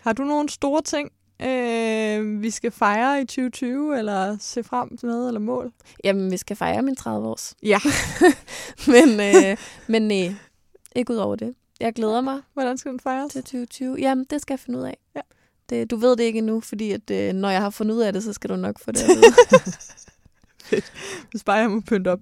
[0.00, 1.10] Har du nogle store ting,
[1.42, 5.72] øh, vi skal fejre i 2020, eller se frem til noget, eller mål?
[6.05, 7.55] Jamen, vi skal fejre min 30 års.
[7.62, 7.79] Ja.
[8.92, 10.35] men øh, men nej,
[10.96, 11.55] ikke ud over det.
[11.81, 12.40] Jeg glæder mig.
[12.53, 13.33] Hvordan skal den fejres?
[13.33, 13.96] Til 2020.
[13.99, 14.99] Jamen, det skal jeg finde ud af.
[15.16, 15.20] Ja.
[15.68, 18.12] Det, du ved det ikke endnu, fordi at, øh, når jeg har fundet ud af
[18.12, 19.22] det, så skal du nok få det at vide.
[21.31, 22.20] Hvis bare jeg må pynte op.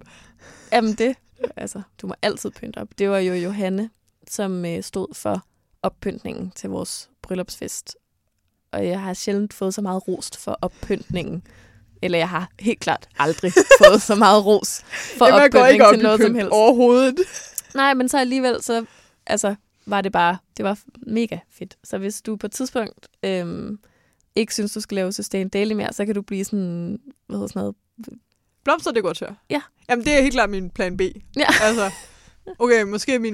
[0.71, 1.15] Jamen det,
[1.55, 2.87] altså, du må altid pynte op.
[2.97, 3.89] Det var jo Johanne,
[4.29, 5.45] som øh, stod for
[5.81, 7.95] oppyntningen til vores bryllupsfest.
[8.75, 11.43] Og jeg har sjældent fået så meget rost for oppyntningen.
[12.01, 14.81] Eller jeg har helt klart aldrig fået så meget ros
[15.17, 16.49] for Jamen, oppyntning ikke op til noget som helst.
[16.51, 17.15] overhovedet.
[17.75, 18.85] Nej, men så alligevel, så
[19.27, 21.77] altså, var det bare, det var mega fedt.
[21.83, 23.79] Så hvis du på et tidspunkt øhm,
[24.35, 27.47] ikke synes, du skal lave Sustain Daily mere, så kan du blive sådan, hvad hedder
[27.47, 27.75] sådan noget,
[28.63, 29.33] Blomster, det går tør.
[29.49, 29.61] Ja.
[29.89, 31.01] Jamen, det er helt klart min plan B.
[31.37, 31.47] Ja.
[31.67, 31.91] Altså,
[32.59, 33.33] okay, måske min...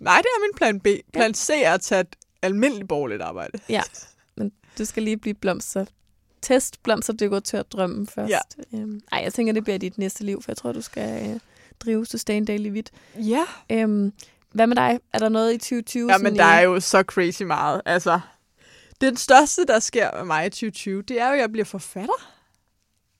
[0.00, 0.86] Nej, det er min plan B.
[1.12, 1.34] Plan ja.
[1.34, 3.58] C er at tage et almindeligt borgerligt arbejde.
[3.68, 3.82] Ja,
[4.78, 5.84] du skal lige blive blomster.
[6.42, 8.30] Test blomster, det går tør drømmen først.
[8.30, 8.38] Ja.
[8.78, 11.40] Øhm, ej, jeg tænker, det bliver dit næste liv, for jeg tror, du skal øh,
[11.80, 12.90] drive Sustain Daily vidt.
[13.16, 13.44] Ja.
[13.70, 14.12] Øhm,
[14.52, 15.00] hvad med dig?
[15.12, 16.12] Er der noget i 2020?
[16.12, 17.82] Ja, men der er jo så crazy meget.
[17.84, 18.20] Altså,
[19.00, 22.34] det største, der sker med mig i 2020, det er jo, at jeg bliver forfatter.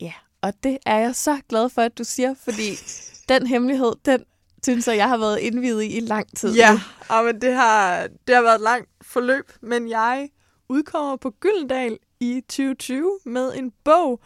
[0.01, 0.12] Ja,
[0.43, 2.71] og det er jeg så glad for, at du siger, fordi
[3.29, 4.25] den hemmelighed, den
[4.64, 6.55] synes jeg, jeg har været indvidet i i lang tid.
[6.55, 10.29] Ja, og men det, har, det har været et langt forløb, men jeg
[10.68, 14.20] udkommer på Gyldendal i 2020 med en bog.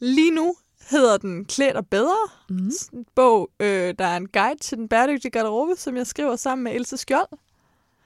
[0.00, 0.54] Lige nu
[0.90, 2.28] hedder den Klædt og Bedre.
[2.50, 2.70] Mm.
[2.92, 6.64] En bog, øh, der er en guide til den bæredygtige garderobe, som jeg skriver sammen
[6.64, 7.28] med Else Skjold,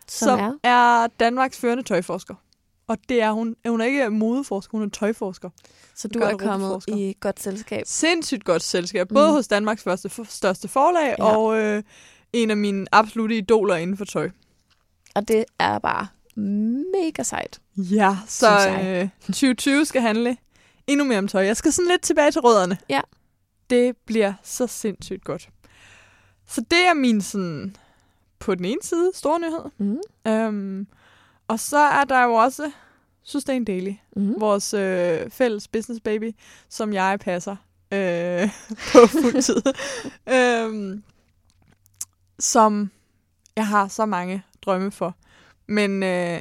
[0.09, 0.69] som, som er?
[0.71, 2.35] er Danmarks førende tøjforsker.
[2.87, 3.57] Og det er hun.
[3.69, 5.51] Hun er ikke modeforsker, hun er tøjforsker.
[5.95, 7.83] Så du er kommet i godt selskab?
[7.87, 9.09] Sindssygt godt selskab.
[9.09, 9.35] Både mm.
[9.35, 11.37] hos Danmarks første, største forlag ja.
[11.37, 11.83] og øh,
[12.33, 14.31] en af mine absolute idoler inden for tøj.
[15.15, 16.07] Og det er bare
[16.39, 17.61] mega sejt.
[17.77, 18.49] Ja, så
[18.83, 20.37] øh, 2020 skal handle
[20.87, 21.45] endnu mere om tøj.
[21.45, 22.79] Jeg skal sådan lidt tilbage til rødderne.
[22.89, 23.01] Ja.
[23.71, 25.49] Det bliver så sindssygt godt.
[26.47, 27.77] Så det er min sådan
[28.39, 29.71] på den ene side stor nyhed.
[29.79, 29.99] Mm.
[30.33, 30.87] Øhm,
[31.49, 32.71] og så er der jo også
[33.23, 34.35] Sustain Daily, Mm.
[34.41, 36.33] vores øh, fælles business baby,
[36.69, 37.57] som jeg passer
[37.93, 38.49] øh,
[38.93, 39.63] på fuld tid.
[40.37, 41.03] øhm,
[42.39, 42.91] som
[43.57, 45.15] jeg har så mange drømme for.
[45.69, 46.41] Men øh,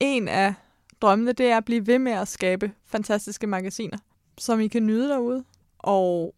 [0.00, 0.54] en af
[1.00, 3.98] drømmene, det er at blive ved med at skabe fantastiske magasiner,
[4.38, 5.44] som I kan nyde derude.
[5.78, 6.34] Og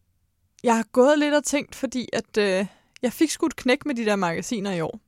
[0.62, 2.66] jeg har gået lidt og tænkt, fordi at øh,
[3.02, 5.00] jeg fik skudt knæk med de der magasiner i år.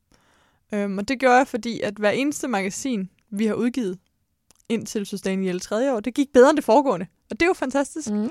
[0.73, 3.99] Øhm, og det gjorde jeg, fordi at hver eneste magasin, vi har udgivet
[4.69, 7.05] indtil Sustainable tredje år, det gik bedre end det foregående.
[7.29, 8.09] Og det er jo fantastisk.
[8.09, 8.29] Mm.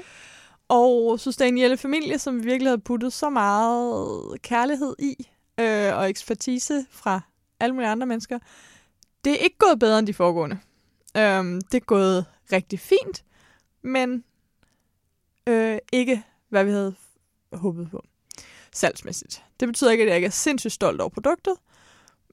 [0.68, 5.28] Og Sustainable Familie, som vi virkelig havde puttet så meget kærlighed i,
[5.61, 7.20] øh, og ekspertise fra
[7.61, 8.38] alle mulige andre mennesker,
[9.25, 10.59] det er ikke gået bedre end de foregående.
[11.16, 13.25] Øhm, det er gået rigtig fint,
[13.83, 14.25] men
[15.46, 16.94] øh, ikke, hvad vi havde
[17.53, 18.05] håbet på
[18.73, 19.42] salgsmæssigt.
[19.61, 21.55] Det betyder ikke, at jeg ikke er sindssygt stolt over produktet,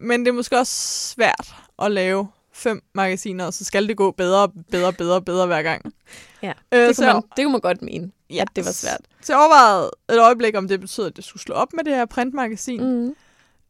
[0.02, 0.74] men det er måske også
[1.14, 5.62] svært at lave fem magasiner, og så skal det gå bedre, bedre, bedre, bedre hver
[5.62, 5.82] gang.
[6.42, 8.66] Ja, øh, Det, så kunne jeg- man, det kunne man godt mene, Ja, at det
[8.66, 9.02] var svært.
[9.22, 11.96] Så jeg overvejede et øjeblik, om det betyder, at det skulle slå op med det
[11.96, 12.82] her printmagasin.
[12.84, 13.16] Mm.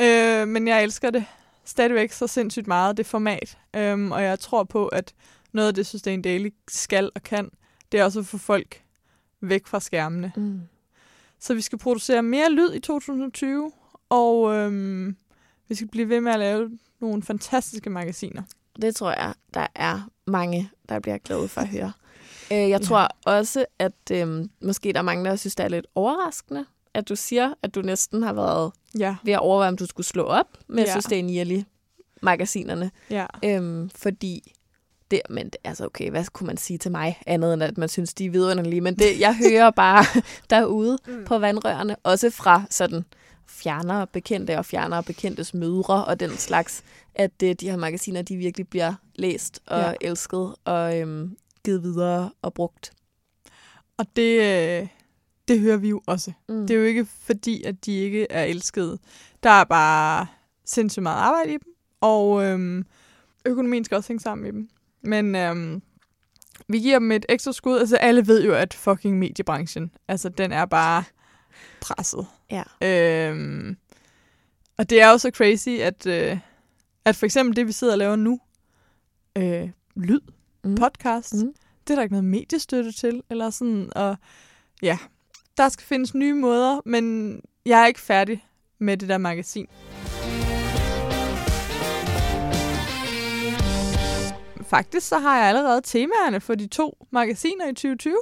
[0.06, 1.26] Øh, men jeg elsker det
[1.68, 3.58] stadigvæk så sindssygt meget, det format.
[3.76, 5.14] Øhm, og jeg tror på, at
[5.52, 7.50] noget af det, Sustain Daily skal og kan,
[7.92, 8.84] det er også at få folk
[9.42, 10.32] væk fra skærmene.
[10.38, 10.62] Mm.
[11.40, 13.72] Så vi skal producere mere lyd i 2020,
[14.10, 15.16] og øhm,
[15.68, 18.44] vi skal blive ved med at lave nogle fantastiske magasiner.
[18.82, 21.92] Det tror jeg, der er mange, der bliver glade for at høre.
[22.52, 22.78] Øh, jeg Ja.
[22.78, 26.66] tror også, at øh, måske der er mange, der synes, det er lidt overraskende,
[26.98, 30.08] at du siger, at du næsten har været Ja, ved at overveje, om du skulle
[30.08, 30.94] slå op med Ja.
[30.94, 31.62] Sustain Yearly
[32.22, 32.92] magasinerne.
[33.10, 33.26] ja.
[33.46, 34.54] Øhm, fordi
[35.12, 37.90] det, men det, altså okay, hvad kunne man sige til mig, andet end at man
[37.90, 38.82] synes, de er vidunderlige.
[38.82, 41.26] Men det, jeg hører bare derude Mm.
[41.26, 43.06] på vandrørene, også fra sådan
[43.48, 46.84] fjernere bekendte og fjernere bekendtes mødre og den slags,
[47.16, 49.88] at øh, de her magasiner, de virkelig bliver læst og Ja.
[49.90, 49.94] ja.
[50.02, 52.92] elsket og øhm, givet videre og brugt.
[53.98, 54.42] Og det,
[54.82, 54.88] øh,
[55.48, 56.32] det hører vi jo også.
[56.50, 56.68] Mm.
[56.68, 58.98] Det er jo ikke fordi, at de ikke er elskede.
[59.44, 60.28] Der er bare
[60.66, 62.86] sindssygt meget arbejde i dem, og øhm,
[63.46, 64.70] økonomien skal også hænge sammen i dem.
[65.02, 65.82] Men øhm,
[66.68, 67.78] vi giver dem et ekstra skud.
[67.80, 71.04] Altså alle ved jo, at fucking mediebranchen, altså den er bare
[71.82, 72.28] presset.
[72.52, 72.64] Ja.
[73.32, 73.78] Øhm,
[74.78, 76.40] og det er jo så crazy, at, øh,
[77.06, 78.40] at for eksempel det, vi sidder og laver nu,
[79.38, 80.20] øh, lyd,
[80.64, 80.76] Mm.
[80.76, 81.54] podcast, Mm.
[81.88, 84.18] det er der ikke noget mediestøtte til, eller sådan, og
[84.82, 84.98] ja,
[85.58, 88.46] der skal findes nye måder, men jeg er ikke færdig
[88.80, 89.66] med det der magasin.
[94.70, 98.14] Faktisk så har jeg allerede temaerne for de to magasiner i 2020.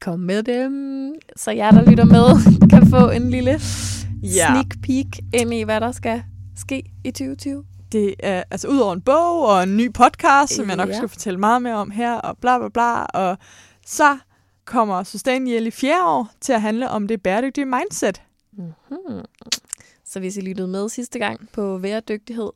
[0.00, 2.26] Kom med dem, så jer, der lytter med,
[2.70, 3.60] kan få en lille
[4.22, 4.46] Ja.
[4.46, 6.22] sneak peek ind i, hvad der skal
[6.56, 7.64] ske i 2020.
[7.92, 10.96] Det er altså ud over en bog og en ny podcast, som jeg nok Ja.
[10.96, 13.02] skal fortælle meget mere om her, og bla bla bla.
[13.02, 13.38] Og
[13.86, 14.18] så
[14.72, 18.22] kommer Sustain i fjerde år til at handle om det bæredygtige mindset.
[18.52, 19.24] Mm-hmm.
[20.04, 22.50] Så hvis I lyttede med sidste gang på væredygtighed,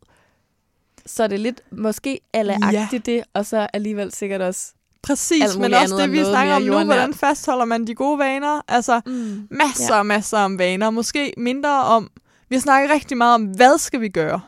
[1.07, 2.89] så er det lidt måske alle Ja.
[3.07, 6.87] det, og så alligevel sikkert også Præcis, men også det, vi snakker om nu, jordnært.
[6.87, 8.61] hvordan fastholder man de gode vaner.
[8.69, 9.49] Altså mm.
[9.51, 9.99] masser Ja.
[9.99, 10.91] og masser om vaner.
[10.91, 12.11] Måske mindre om,
[12.49, 14.41] vi har snakket rigtig meget om, hvad skal vi gøre?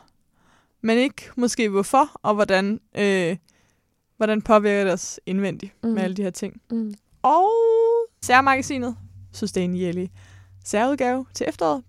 [0.81, 3.37] Men ikke måske hvorfor, og hvordan, øh,
[4.17, 5.73] hvordan påvirker det os indvendigt.
[5.83, 5.89] Mm.
[5.89, 6.61] med alle de her ting.
[6.71, 6.93] Mm.
[7.21, 7.49] Og
[8.21, 8.95] særmagasinet,
[9.33, 10.05] Sustain Yearly,
[10.65, 11.83] særudgave til efteråret,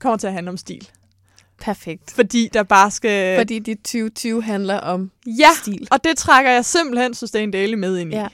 [0.00, 0.88] kommer til at handle om stil.
[1.60, 2.10] Perfekt.
[2.10, 3.38] Fordi der bare skal...
[3.40, 5.88] Fordi de 2020 handler om Ja, stil.
[5.90, 8.16] og det trækker jeg simpelthen Sustain Daily med ind i.
[8.16, 8.28] Ja.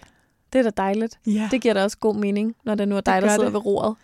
[0.52, 1.18] Det er da dejligt.
[1.26, 1.48] ja.
[1.50, 3.52] Det giver da også god mening, når det nu er dig, gør der sidder det.
[3.52, 3.96] ved roret.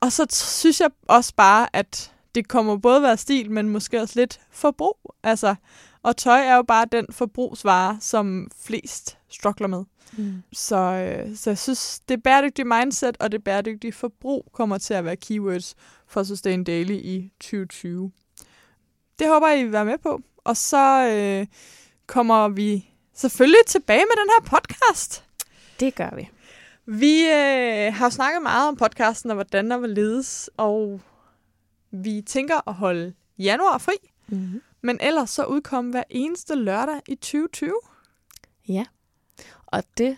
[0.00, 4.20] Og så synes jeg også bare, at det kommer både være stil, men måske også
[4.20, 5.14] lidt forbrug.
[5.22, 5.54] Altså,
[6.02, 9.84] og tøj er jo bare den forbrugsvare, som flest struggler med.
[10.18, 10.42] Mm.
[10.52, 15.04] Så, øh, så jeg synes, det bæredygtige mindset og det bæredygtige forbrug kommer til at
[15.04, 15.74] være keywords
[16.06, 18.12] for Sustain Daily i 2020.
[19.18, 20.20] Det håber jeg, I vil være med på.
[20.44, 21.46] Og så øh,
[22.06, 25.24] kommer vi selvfølgelig tilbage med den her podcast.
[25.80, 26.28] Det gør vi.
[26.86, 31.00] Vi øh, har snakket meget om podcasten og hvordan der vil ledes, og
[31.90, 33.92] vi tænker at holde januar fri,
[34.32, 34.62] Mm.
[34.82, 37.72] men ellers så udkom hver eneste lørdag i 2020.
[38.68, 38.84] Ja.
[39.70, 40.16] Og det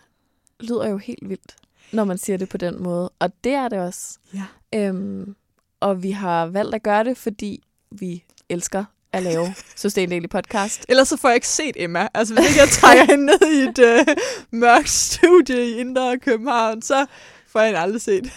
[0.61, 1.57] lyder jo helt vildt,
[1.93, 3.11] når man siger det på den måde.
[3.19, 4.19] Og det er det også.
[4.35, 4.45] Ja.
[4.75, 5.37] Øhm,
[5.81, 10.87] og vi har valgt at gøre det, fordi vi elsker at lave Sustainable Podcast.
[10.89, 12.09] Ellers så får jeg ikke set Emma.
[12.15, 14.17] Altså hvis ikke jeg trækker hende ned i et øh,
[14.51, 17.07] mørkt studie i Indre København, så
[17.49, 18.33] får jeg hende aldrig set.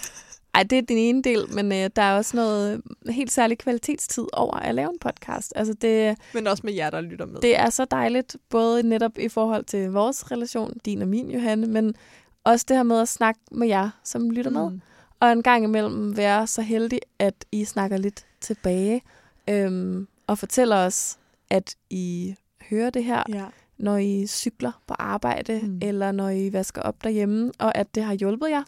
[0.56, 4.26] Ej, det er den ene del, men øh, der er også noget helt særlig kvalitetstid
[4.34, 5.54] over at lave en podcast.
[5.56, 7.41] Altså det, Men også med jer, der lytter med.
[7.41, 11.68] det er så dejligt, både netop i forhold til vores relation, din og min, Johanne,
[11.68, 11.96] men
[12.44, 14.70] også det her med at snakke med jer, som lytter med.
[14.70, 14.82] Mm.
[15.20, 19.02] Og en gang imellem være så heldig, at I snakker lidt tilbage
[19.50, 21.18] øhm, og fortæller os,
[21.50, 22.36] at I
[22.70, 23.46] hører det her, Ja.
[23.78, 25.80] når I cykler på arbejde, mm.
[25.82, 28.63] eller når I vasker op derhjemme, og at det har hjulpet jer.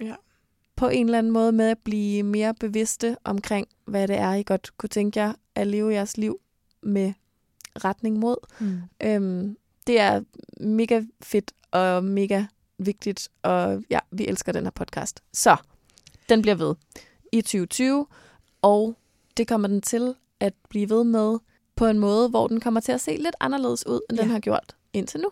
[0.00, 0.14] Ja.
[0.76, 4.42] På en eller anden måde med at blive mere bevidste omkring, hvad det er, I
[4.42, 6.40] godt kunne tænke jer at leve jeres liv
[6.82, 7.12] med
[7.84, 8.36] retning mod.
[8.60, 8.80] Mm.
[9.02, 9.56] Øhm,
[9.86, 10.22] det er
[10.60, 12.44] mega fedt og mega
[12.78, 15.22] vigtigt, og ja, vi elsker den her podcast.
[15.32, 15.56] Så,
[16.28, 16.74] den bliver ved
[17.32, 18.06] i 2020,
[18.62, 18.96] og
[19.36, 21.38] det kommer den til at blive ved med
[21.76, 24.22] på en måde, hvor den kommer til at se lidt anderledes ud, end ja.
[24.22, 25.28] den har gjort indtil nu.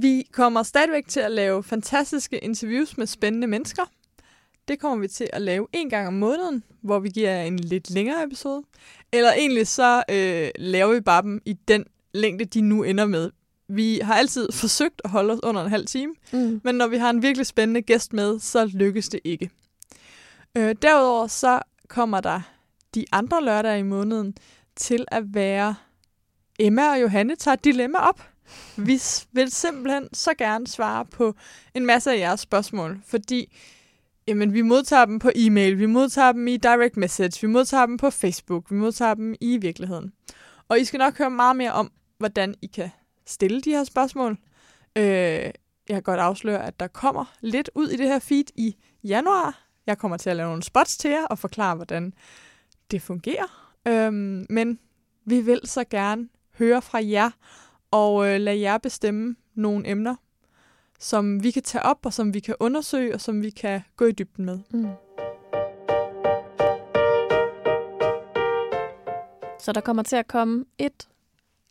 [0.00, 3.82] Vi kommer stadigvæk til at lave fantastiske interviews med spændende mennesker.
[4.68, 7.90] Det kommer vi til at lave en gang om måneden, hvor vi giver en lidt
[7.90, 8.62] længere episode.
[9.12, 13.30] Eller egentlig så øh, laver vi bare dem i den længde, de nu ender med.
[13.68, 16.60] Vi har altid forsøgt at holde os under en halv time, Mm.
[16.64, 19.50] men når vi har en virkelig spændende gæst med, så lykkes det ikke.
[20.56, 22.40] Øh, derudover så kommer der
[22.94, 24.36] de andre lørdage i måneden
[24.76, 25.74] til at være
[26.58, 28.28] Emma og Johanne tager et dilemma op.
[28.76, 29.00] Vi
[29.32, 31.34] vil simpelthen så gerne svare på
[31.74, 33.56] en masse af jeres spørgsmål, fordi
[34.26, 37.96] jamen, vi modtager dem på e-mail, vi modtager dem i direct message, vi modtager dem
[37.96, 40.12] på Facebook, vi modtager dem i virkeligheden.
[40.68, 42.90] Og I skal nok høre meget mere om, hvordan I kan
[43.26, 44.38] stille de her spørgsmål.
[44.96, 45.04] Øh,
[45.88, 49.66] jeg kan godt afsløre, at der kommer lidt ud i det her feed i januar.
[49.86, 52.14] Jeg kommer til at lave nogle spots til jer og forklare, hvordan
[52.90, 53.72] det fungerer.
[53.88, 54.78] Øhm, men
[55.24, 56.28] vi vil så gerne
[56.58, 57.30] høre fra jer
[57.92, 60.14] og øh, lade jer bestemme nogle emner,
[60.98, 64.04] som vi kan tage op, og som vi kan undersøge, og som vi kan gå
[64.04, 64.58] i dybden med.
[64.70, 64.88] Mm.
[69.60, 71.08] Så der kommer til at komme et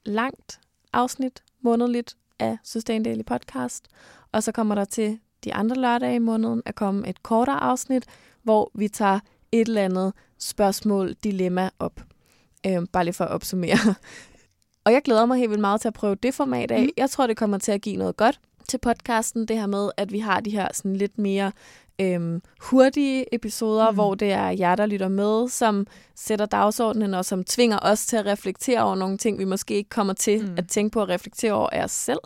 [0.05, 0.60] langt
[0.93, 3.88] afsnit månedligt af Sustain Daily Podcast,
[4.31, 8.05] og så kommer der til de andre lørdage i måneden at komme et kortere afsnit,
[8.43, 9.19] hvor vi tager
[9.51, 12.01] et eller andet spørgsmål, dilemma op.
[12.67, 13.95] Øhm, bare lige for at opsummere.
[14.84, 16.82] Og jeg glæder mig helt vildt meget til at prøve det format af.
[16.82, 16.89] Mm.
[16.98, 19.46] Jeg tror, det kommer til at give noget godt til podcasten.
[19.46, 21.52] Det her med, at vi har de her sådan lidt mere
[22.02, 23.96] øhm, hurtige episoder, mm.
[23.96, 28.17] hvor det er jer, der lytter med, som sætter dagsordenen, og som tvinger os til
[28.17, 30.56] at reflektere over nogle ting, vi måske ikke kommer til mm.
[30.58, 32.20] at tænke på at reflektere over af os selv.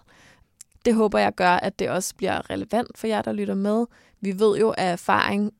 [0.85, 3.85] Det håber jeg gør, at det også bliver relevant for jer, der lytter med.
[4.21, 5.53] Vi ved jo af erfaring,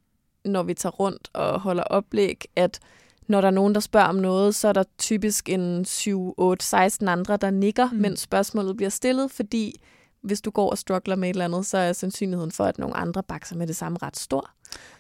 [0.45, 2.79] når vi tager rundt og holder oplæg, at
[3.27, 6.65] når der er nogen, der spørger om noget, så er der typisk en 7, 8,
[6.65, 7.97] 16 andre, der nikker, Mm.
[7.97, 9.81] mens spørgsmålet bliver stillet, fordi
[10.21, 12.97] hvis du går og struggler med et eller andet, så er sandsynligheden for, at nogle
[12.97, 14.49] andre bakser med det samme ret stor.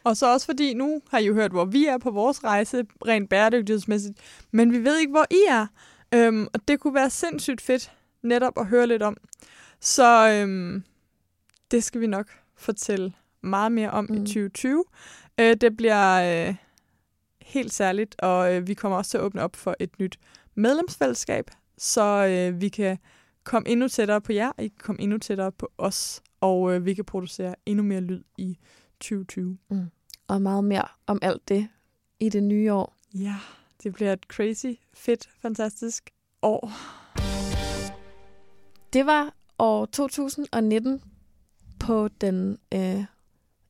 [0.03, 2.83] Og så også fordi, nu har I jo hørt, hvor vi er på vores rejse,
[3.07, 4.17] rent bæredygtighedsmæssigt,
[4.51, 5.67] men vi ved ikke, hvor I er.
[6.13, 7.91] Øhm, og det kunne være sindssygt fedt
[8.23, 9.17] netop at høre lidt om.
[9.81, 10.83] Så øhm,
[11.71, 14.15] det skal vi nok fortælle meget mere om mm.
[14.15, 14.25] i Mm.
[14.25, 14.83] 2020.
[15.39, 16.55] Øh, det bliver øh,
[17.45, 20.19] helt særligt, og øh, vi kommer også til at åbne op for et nyt
[20.55, 22.97] medlemsfællesskab, så øh, vi kan
[23.43, 26.85] komme endnu tættere på jer, og I kan komme endnu tættere på os, og øh,
[26.85, 28.57] vi kan producere endnu mere lyd i
[28.99, 29.57] 2020.
[30.27, 31.67] Og meget mere om alt det
[32.19, 32.95] i det nye år.
[33.13, 33.35] Ja,
[33.83, 36.09] det bliver et crazy, fedt, fantastisk
[36.41, 36.71] år.
[38.93, 41.01] Det var år 2019
[41.79, 43.03] på den øh,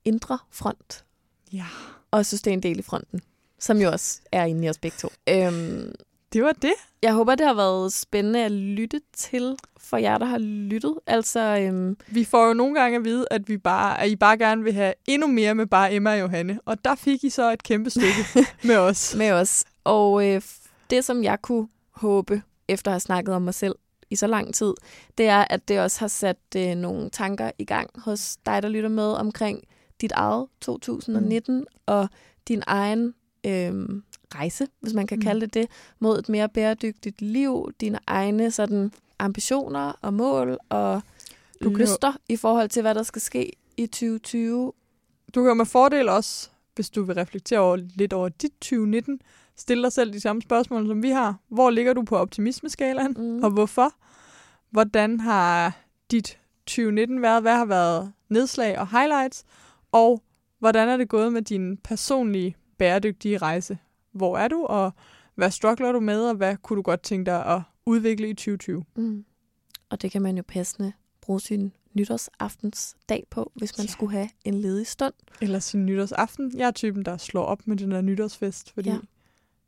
[0.05, 1.05] indre front,
[1.53, 1.65] Ja.
[2.11, 3.21] og Sustain Daily fronten,
[3.65, 5.09] som jo også er inde i os begge to.
[5.29, 5.91] Øhm,
[6.33, 6.73] Det var det.
[7.01, 10.95] jeg håber, det har været spændende at lytte til for jer, der har lyttet.
[11.07, 14.37] Altså, øhm, Vi får jo nogle gange at vide, at, vi bare, at I bare
[14.37, 16.59] gerne vil have endnu mere med bare Emma og Johanne.
[16.65, 18.25] Og der fik I så et kæmpe stykke
[18.63, 19.15] med os.
[19.17, 19.63] med os.
[19.83, 20.41] Og øh,
[20.89, 23.75] det, som jeg kunne håbe, efter at have snakket om mig selv
[24.09, 24.73] i så lang tid,
[25.17, 28.69] det er, at det også har sat øh, nogle tanker i gang hos dig, der
[28.69, 29.63] lytter med omkring
[30.01, 31.65] dit eget 2019 mm.
[31.85, 32.09] og
[32.47, 33.13] din egen
[33.45, 33.99] øh,
[34.35, 35.21] rejse, hvis man kan Mm.
[35.23, 35.67] kalde det det,
[35.99, 41.01] mod et mere bæredygtigt liv, dine egne sådan ambitioner og mål og
[41.63, 44.73] Du kan jo- lyster i forhold til, hvad der skal ske i 2020.
[45.35, 49.19] Du kan jo med fordel også, hvis du vil reflektere over, lidt over dit 2019,
[49.55, 51.35] stille dig selv de samme spørgsmål, som vi har.
[51.49, 53.43] Hvor ligger du på optimismeskalaen, Mm.
[53.43, 53.93] og hvorfor?
[54.71, 55.77] Hvordan har
[56.11, 57.41] dit 2019 været?
[57.41, 59.43] Hvad har været nedslag og highlights?
[59.91, 60.21] Og
[60.59, 63.77] hvordan er det gået med din personlige bæredygtige rejse?
[64.11, 64.91] Hvor er du, og
[65.35, 68.83] hvad struggler du med, og hvad kunne du godt tænke dig at udvikle i 2020?
[68.95, 69.25] Mm.
[69.89, 73.91] Og det kan man jo passende bruge sin nytårsaftens dag på, hvis man Ja.
[73.91, 75.13] skulle have en ledig stund.
[75.41, 76.57] Eller sin nytårsaften.
[76.57, 78.97] Jeg er typen, der slår op med den der nytårsfest, fordi Ja.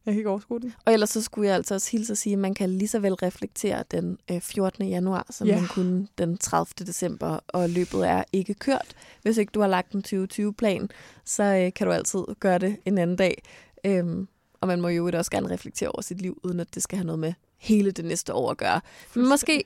[0.08, 0.74] Jeg kan ikke overskue den.
[0.86, 2.99] Og ellers så skulle jeg altså også hilse at sige, at man kan lige så
[2.99, 4.88] vel reflektere den øh, 14.
[4.88, 5.60] januar, som Ja.
[5.60, 6.86] man kunne den 30.
[6.86, 8.95] december, og løbet er ikke kørt.
[9.22, 10.89] Hvis ikke du har lagt en 2020-plan,
[11.26, 13.43] så øh, kan du altid gøre det en anden dag.
[13.86, 14.28] Øhm,
[14.62, 17.05] og man må jo også gerne reflektere over sit liv, uden at det skal have
[17.05, 18.82] noget med hele det næste år at gøre.
[19.16, 19.64] Men måske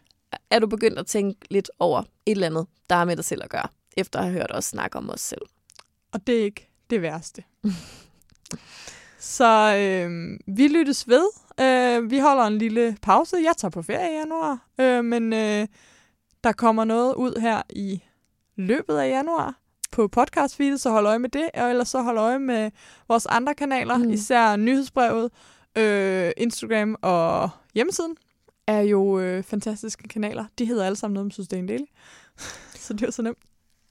[0.50, 3.44] er du begyndt at tænke lidt over et eller andet, der har med dig selv
[3.44, 3.68] at gøre,
[3.98, 5.42] efter at have hørt os snakke om os selv.
[6.12, 7.44] Og det er ikke det værste.
[9.24, 11.28] Så øh, vi lyttes ved.
[11.60, 13.36] Øh, vi holder en lille pause.
[13.44, 15.68] Jeg tager på ferie i januar, øh, men øh,
[16.44, 18.02] der kommer noget ud her i
[18.56, 19.56] løbet af januar
[19.92, 22.72] på podcastfeedet, så hold øje med det, og ellers så hold øje med
[23.08, 24.10] vores andre kanaler, Mm.
[24.12, 25.32] især nyhedsbrevet,
[25.78, 28.16] øh, Instagram og hjemmesiden
[28.68, 30.46] er jo øh, fantastiske kanaler.
[30.60, 31.86] De hedder alle sammen noget med Sustain Daily.
[32.84, 33.38] så det er så nemt.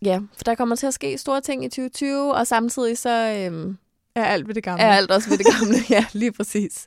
[0.03, 3.77] Ja, for der kommer til at ske store ting i 2020, og samtidig så øhm,
[4.15, 4.83] Er alt ved det gamle.
[4.85, 5.77] er alt også ved det gamle.
[5.97, 6.87] ja, lige præcis.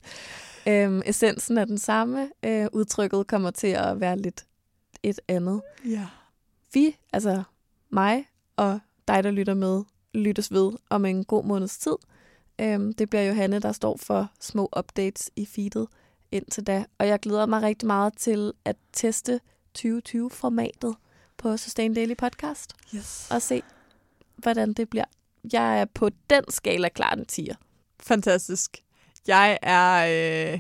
[0.68, 2.30] Øhm, essensen er den samme.
[2.44, 4.46] Øh, udtrykket kommer til at være lidt
[5.04, 5.62] et andet.
[5.86, 6.08] Ja.
[6.74, 7.44] Vi, altså
[7.90, 11.96] mig og dig, der lytter med, lyttes ved om en god måneds tid.
[12.62, 15.88] Øhm, det bliver Johanne, der står for små updates i feedet
[16.32, 16.86] indtil da.
[16.98, 19.40] Og jeg glæder mig rigtig meget til at teste
[19.80, 20.96] 2020-formatet
[21.38, 23.28] på Sustain Daily Podcast Yes.
[23.32, 23.62] og se,
[24.38, 25.06] hvordan det bliver.
[25.54, 27.56] Jeg er på den skala klart en 10'er.
[28.00, 28.78] Fantastisk.
[29.28, 30.60] Jeg er øh,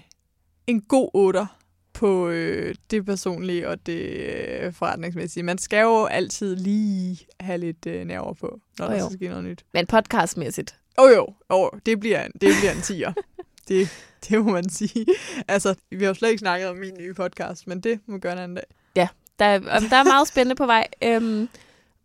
[0.67, 1.45] en god otter
[1.93, 5.43] på øh, det personlige og det øh, forretningsmæssige.
[5.43, 9.27] Man skal jo altid lige have lidt øh, nerver på, når Jo, der skal ske
[9.27, 9.65] noget nyt.
[9.73, 13.13] Men podcastmæssigt, Åh oh, jo, oh, det, bliver en, det bliver en tiger.
[13.67, 13.89] det,
[14.29, 15.05] det må man sige.
[15.47, 18.33] Altså, vi har jo slet ikke snakket om min nye podcast, men det må gøre
[18.33, 18.55] en anden
[18.95, 19.07] dag.
[19.39, 20.87] der, er- om der er meget spændende på vej.
[21.03, 21.49] Øhm,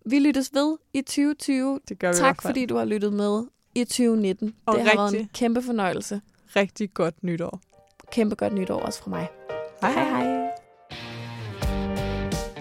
[0.06, 1.80] vi lyttes ved i 2020.
[1.88, 3.42] Det gør vi Tak fordi du har lyttet med
[3.74, 4.54] i 2019.
[4.66, 6.20] Og det har været en rigtig- kæmpe fornøjelse.
[6.56, 7.60] Rigtig godt nytår.
[8.12, 9.28] Kæmpe godt nytår også fra mig.
[9.82, 9.92] hej.
[9.92, 10.50] hej.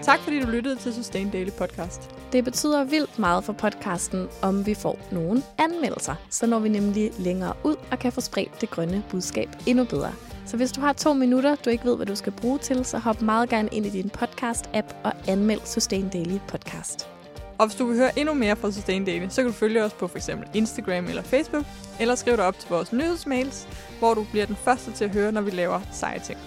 [0.02, 2.10] Tak fordi du lyttede til Sustain Daily Podcast.
[2.32, 6.14] Det betyder vildt meget for podcasten, om vi får nogle anmeldelser.
[6.30, 10.12] Så når vi nemlig længere ud og kan få spredt det grønne budskab endnu bedre.
[10.46, 12.98] Så hvis du har to minutter, du ikke ved, hvad du skal bruge til, så
[12.98, 17.08] hop meget gerne ind i din podcast-app og anmeld Sustain Daily Podcast.
[17.58, 19.92] Og hvis du vil høre endnu mere fra Sustain Daily, så kan du følge os
[19.92, 20.30] på f.eks.
[20.54, 21.64] Instagram eller Facebook,
[22.00, 25.32] eller skriv dig op til vores nyhedsmails, hvor du bliver den første til at høre,
[25.32, 26.38] når vi laver seje ting.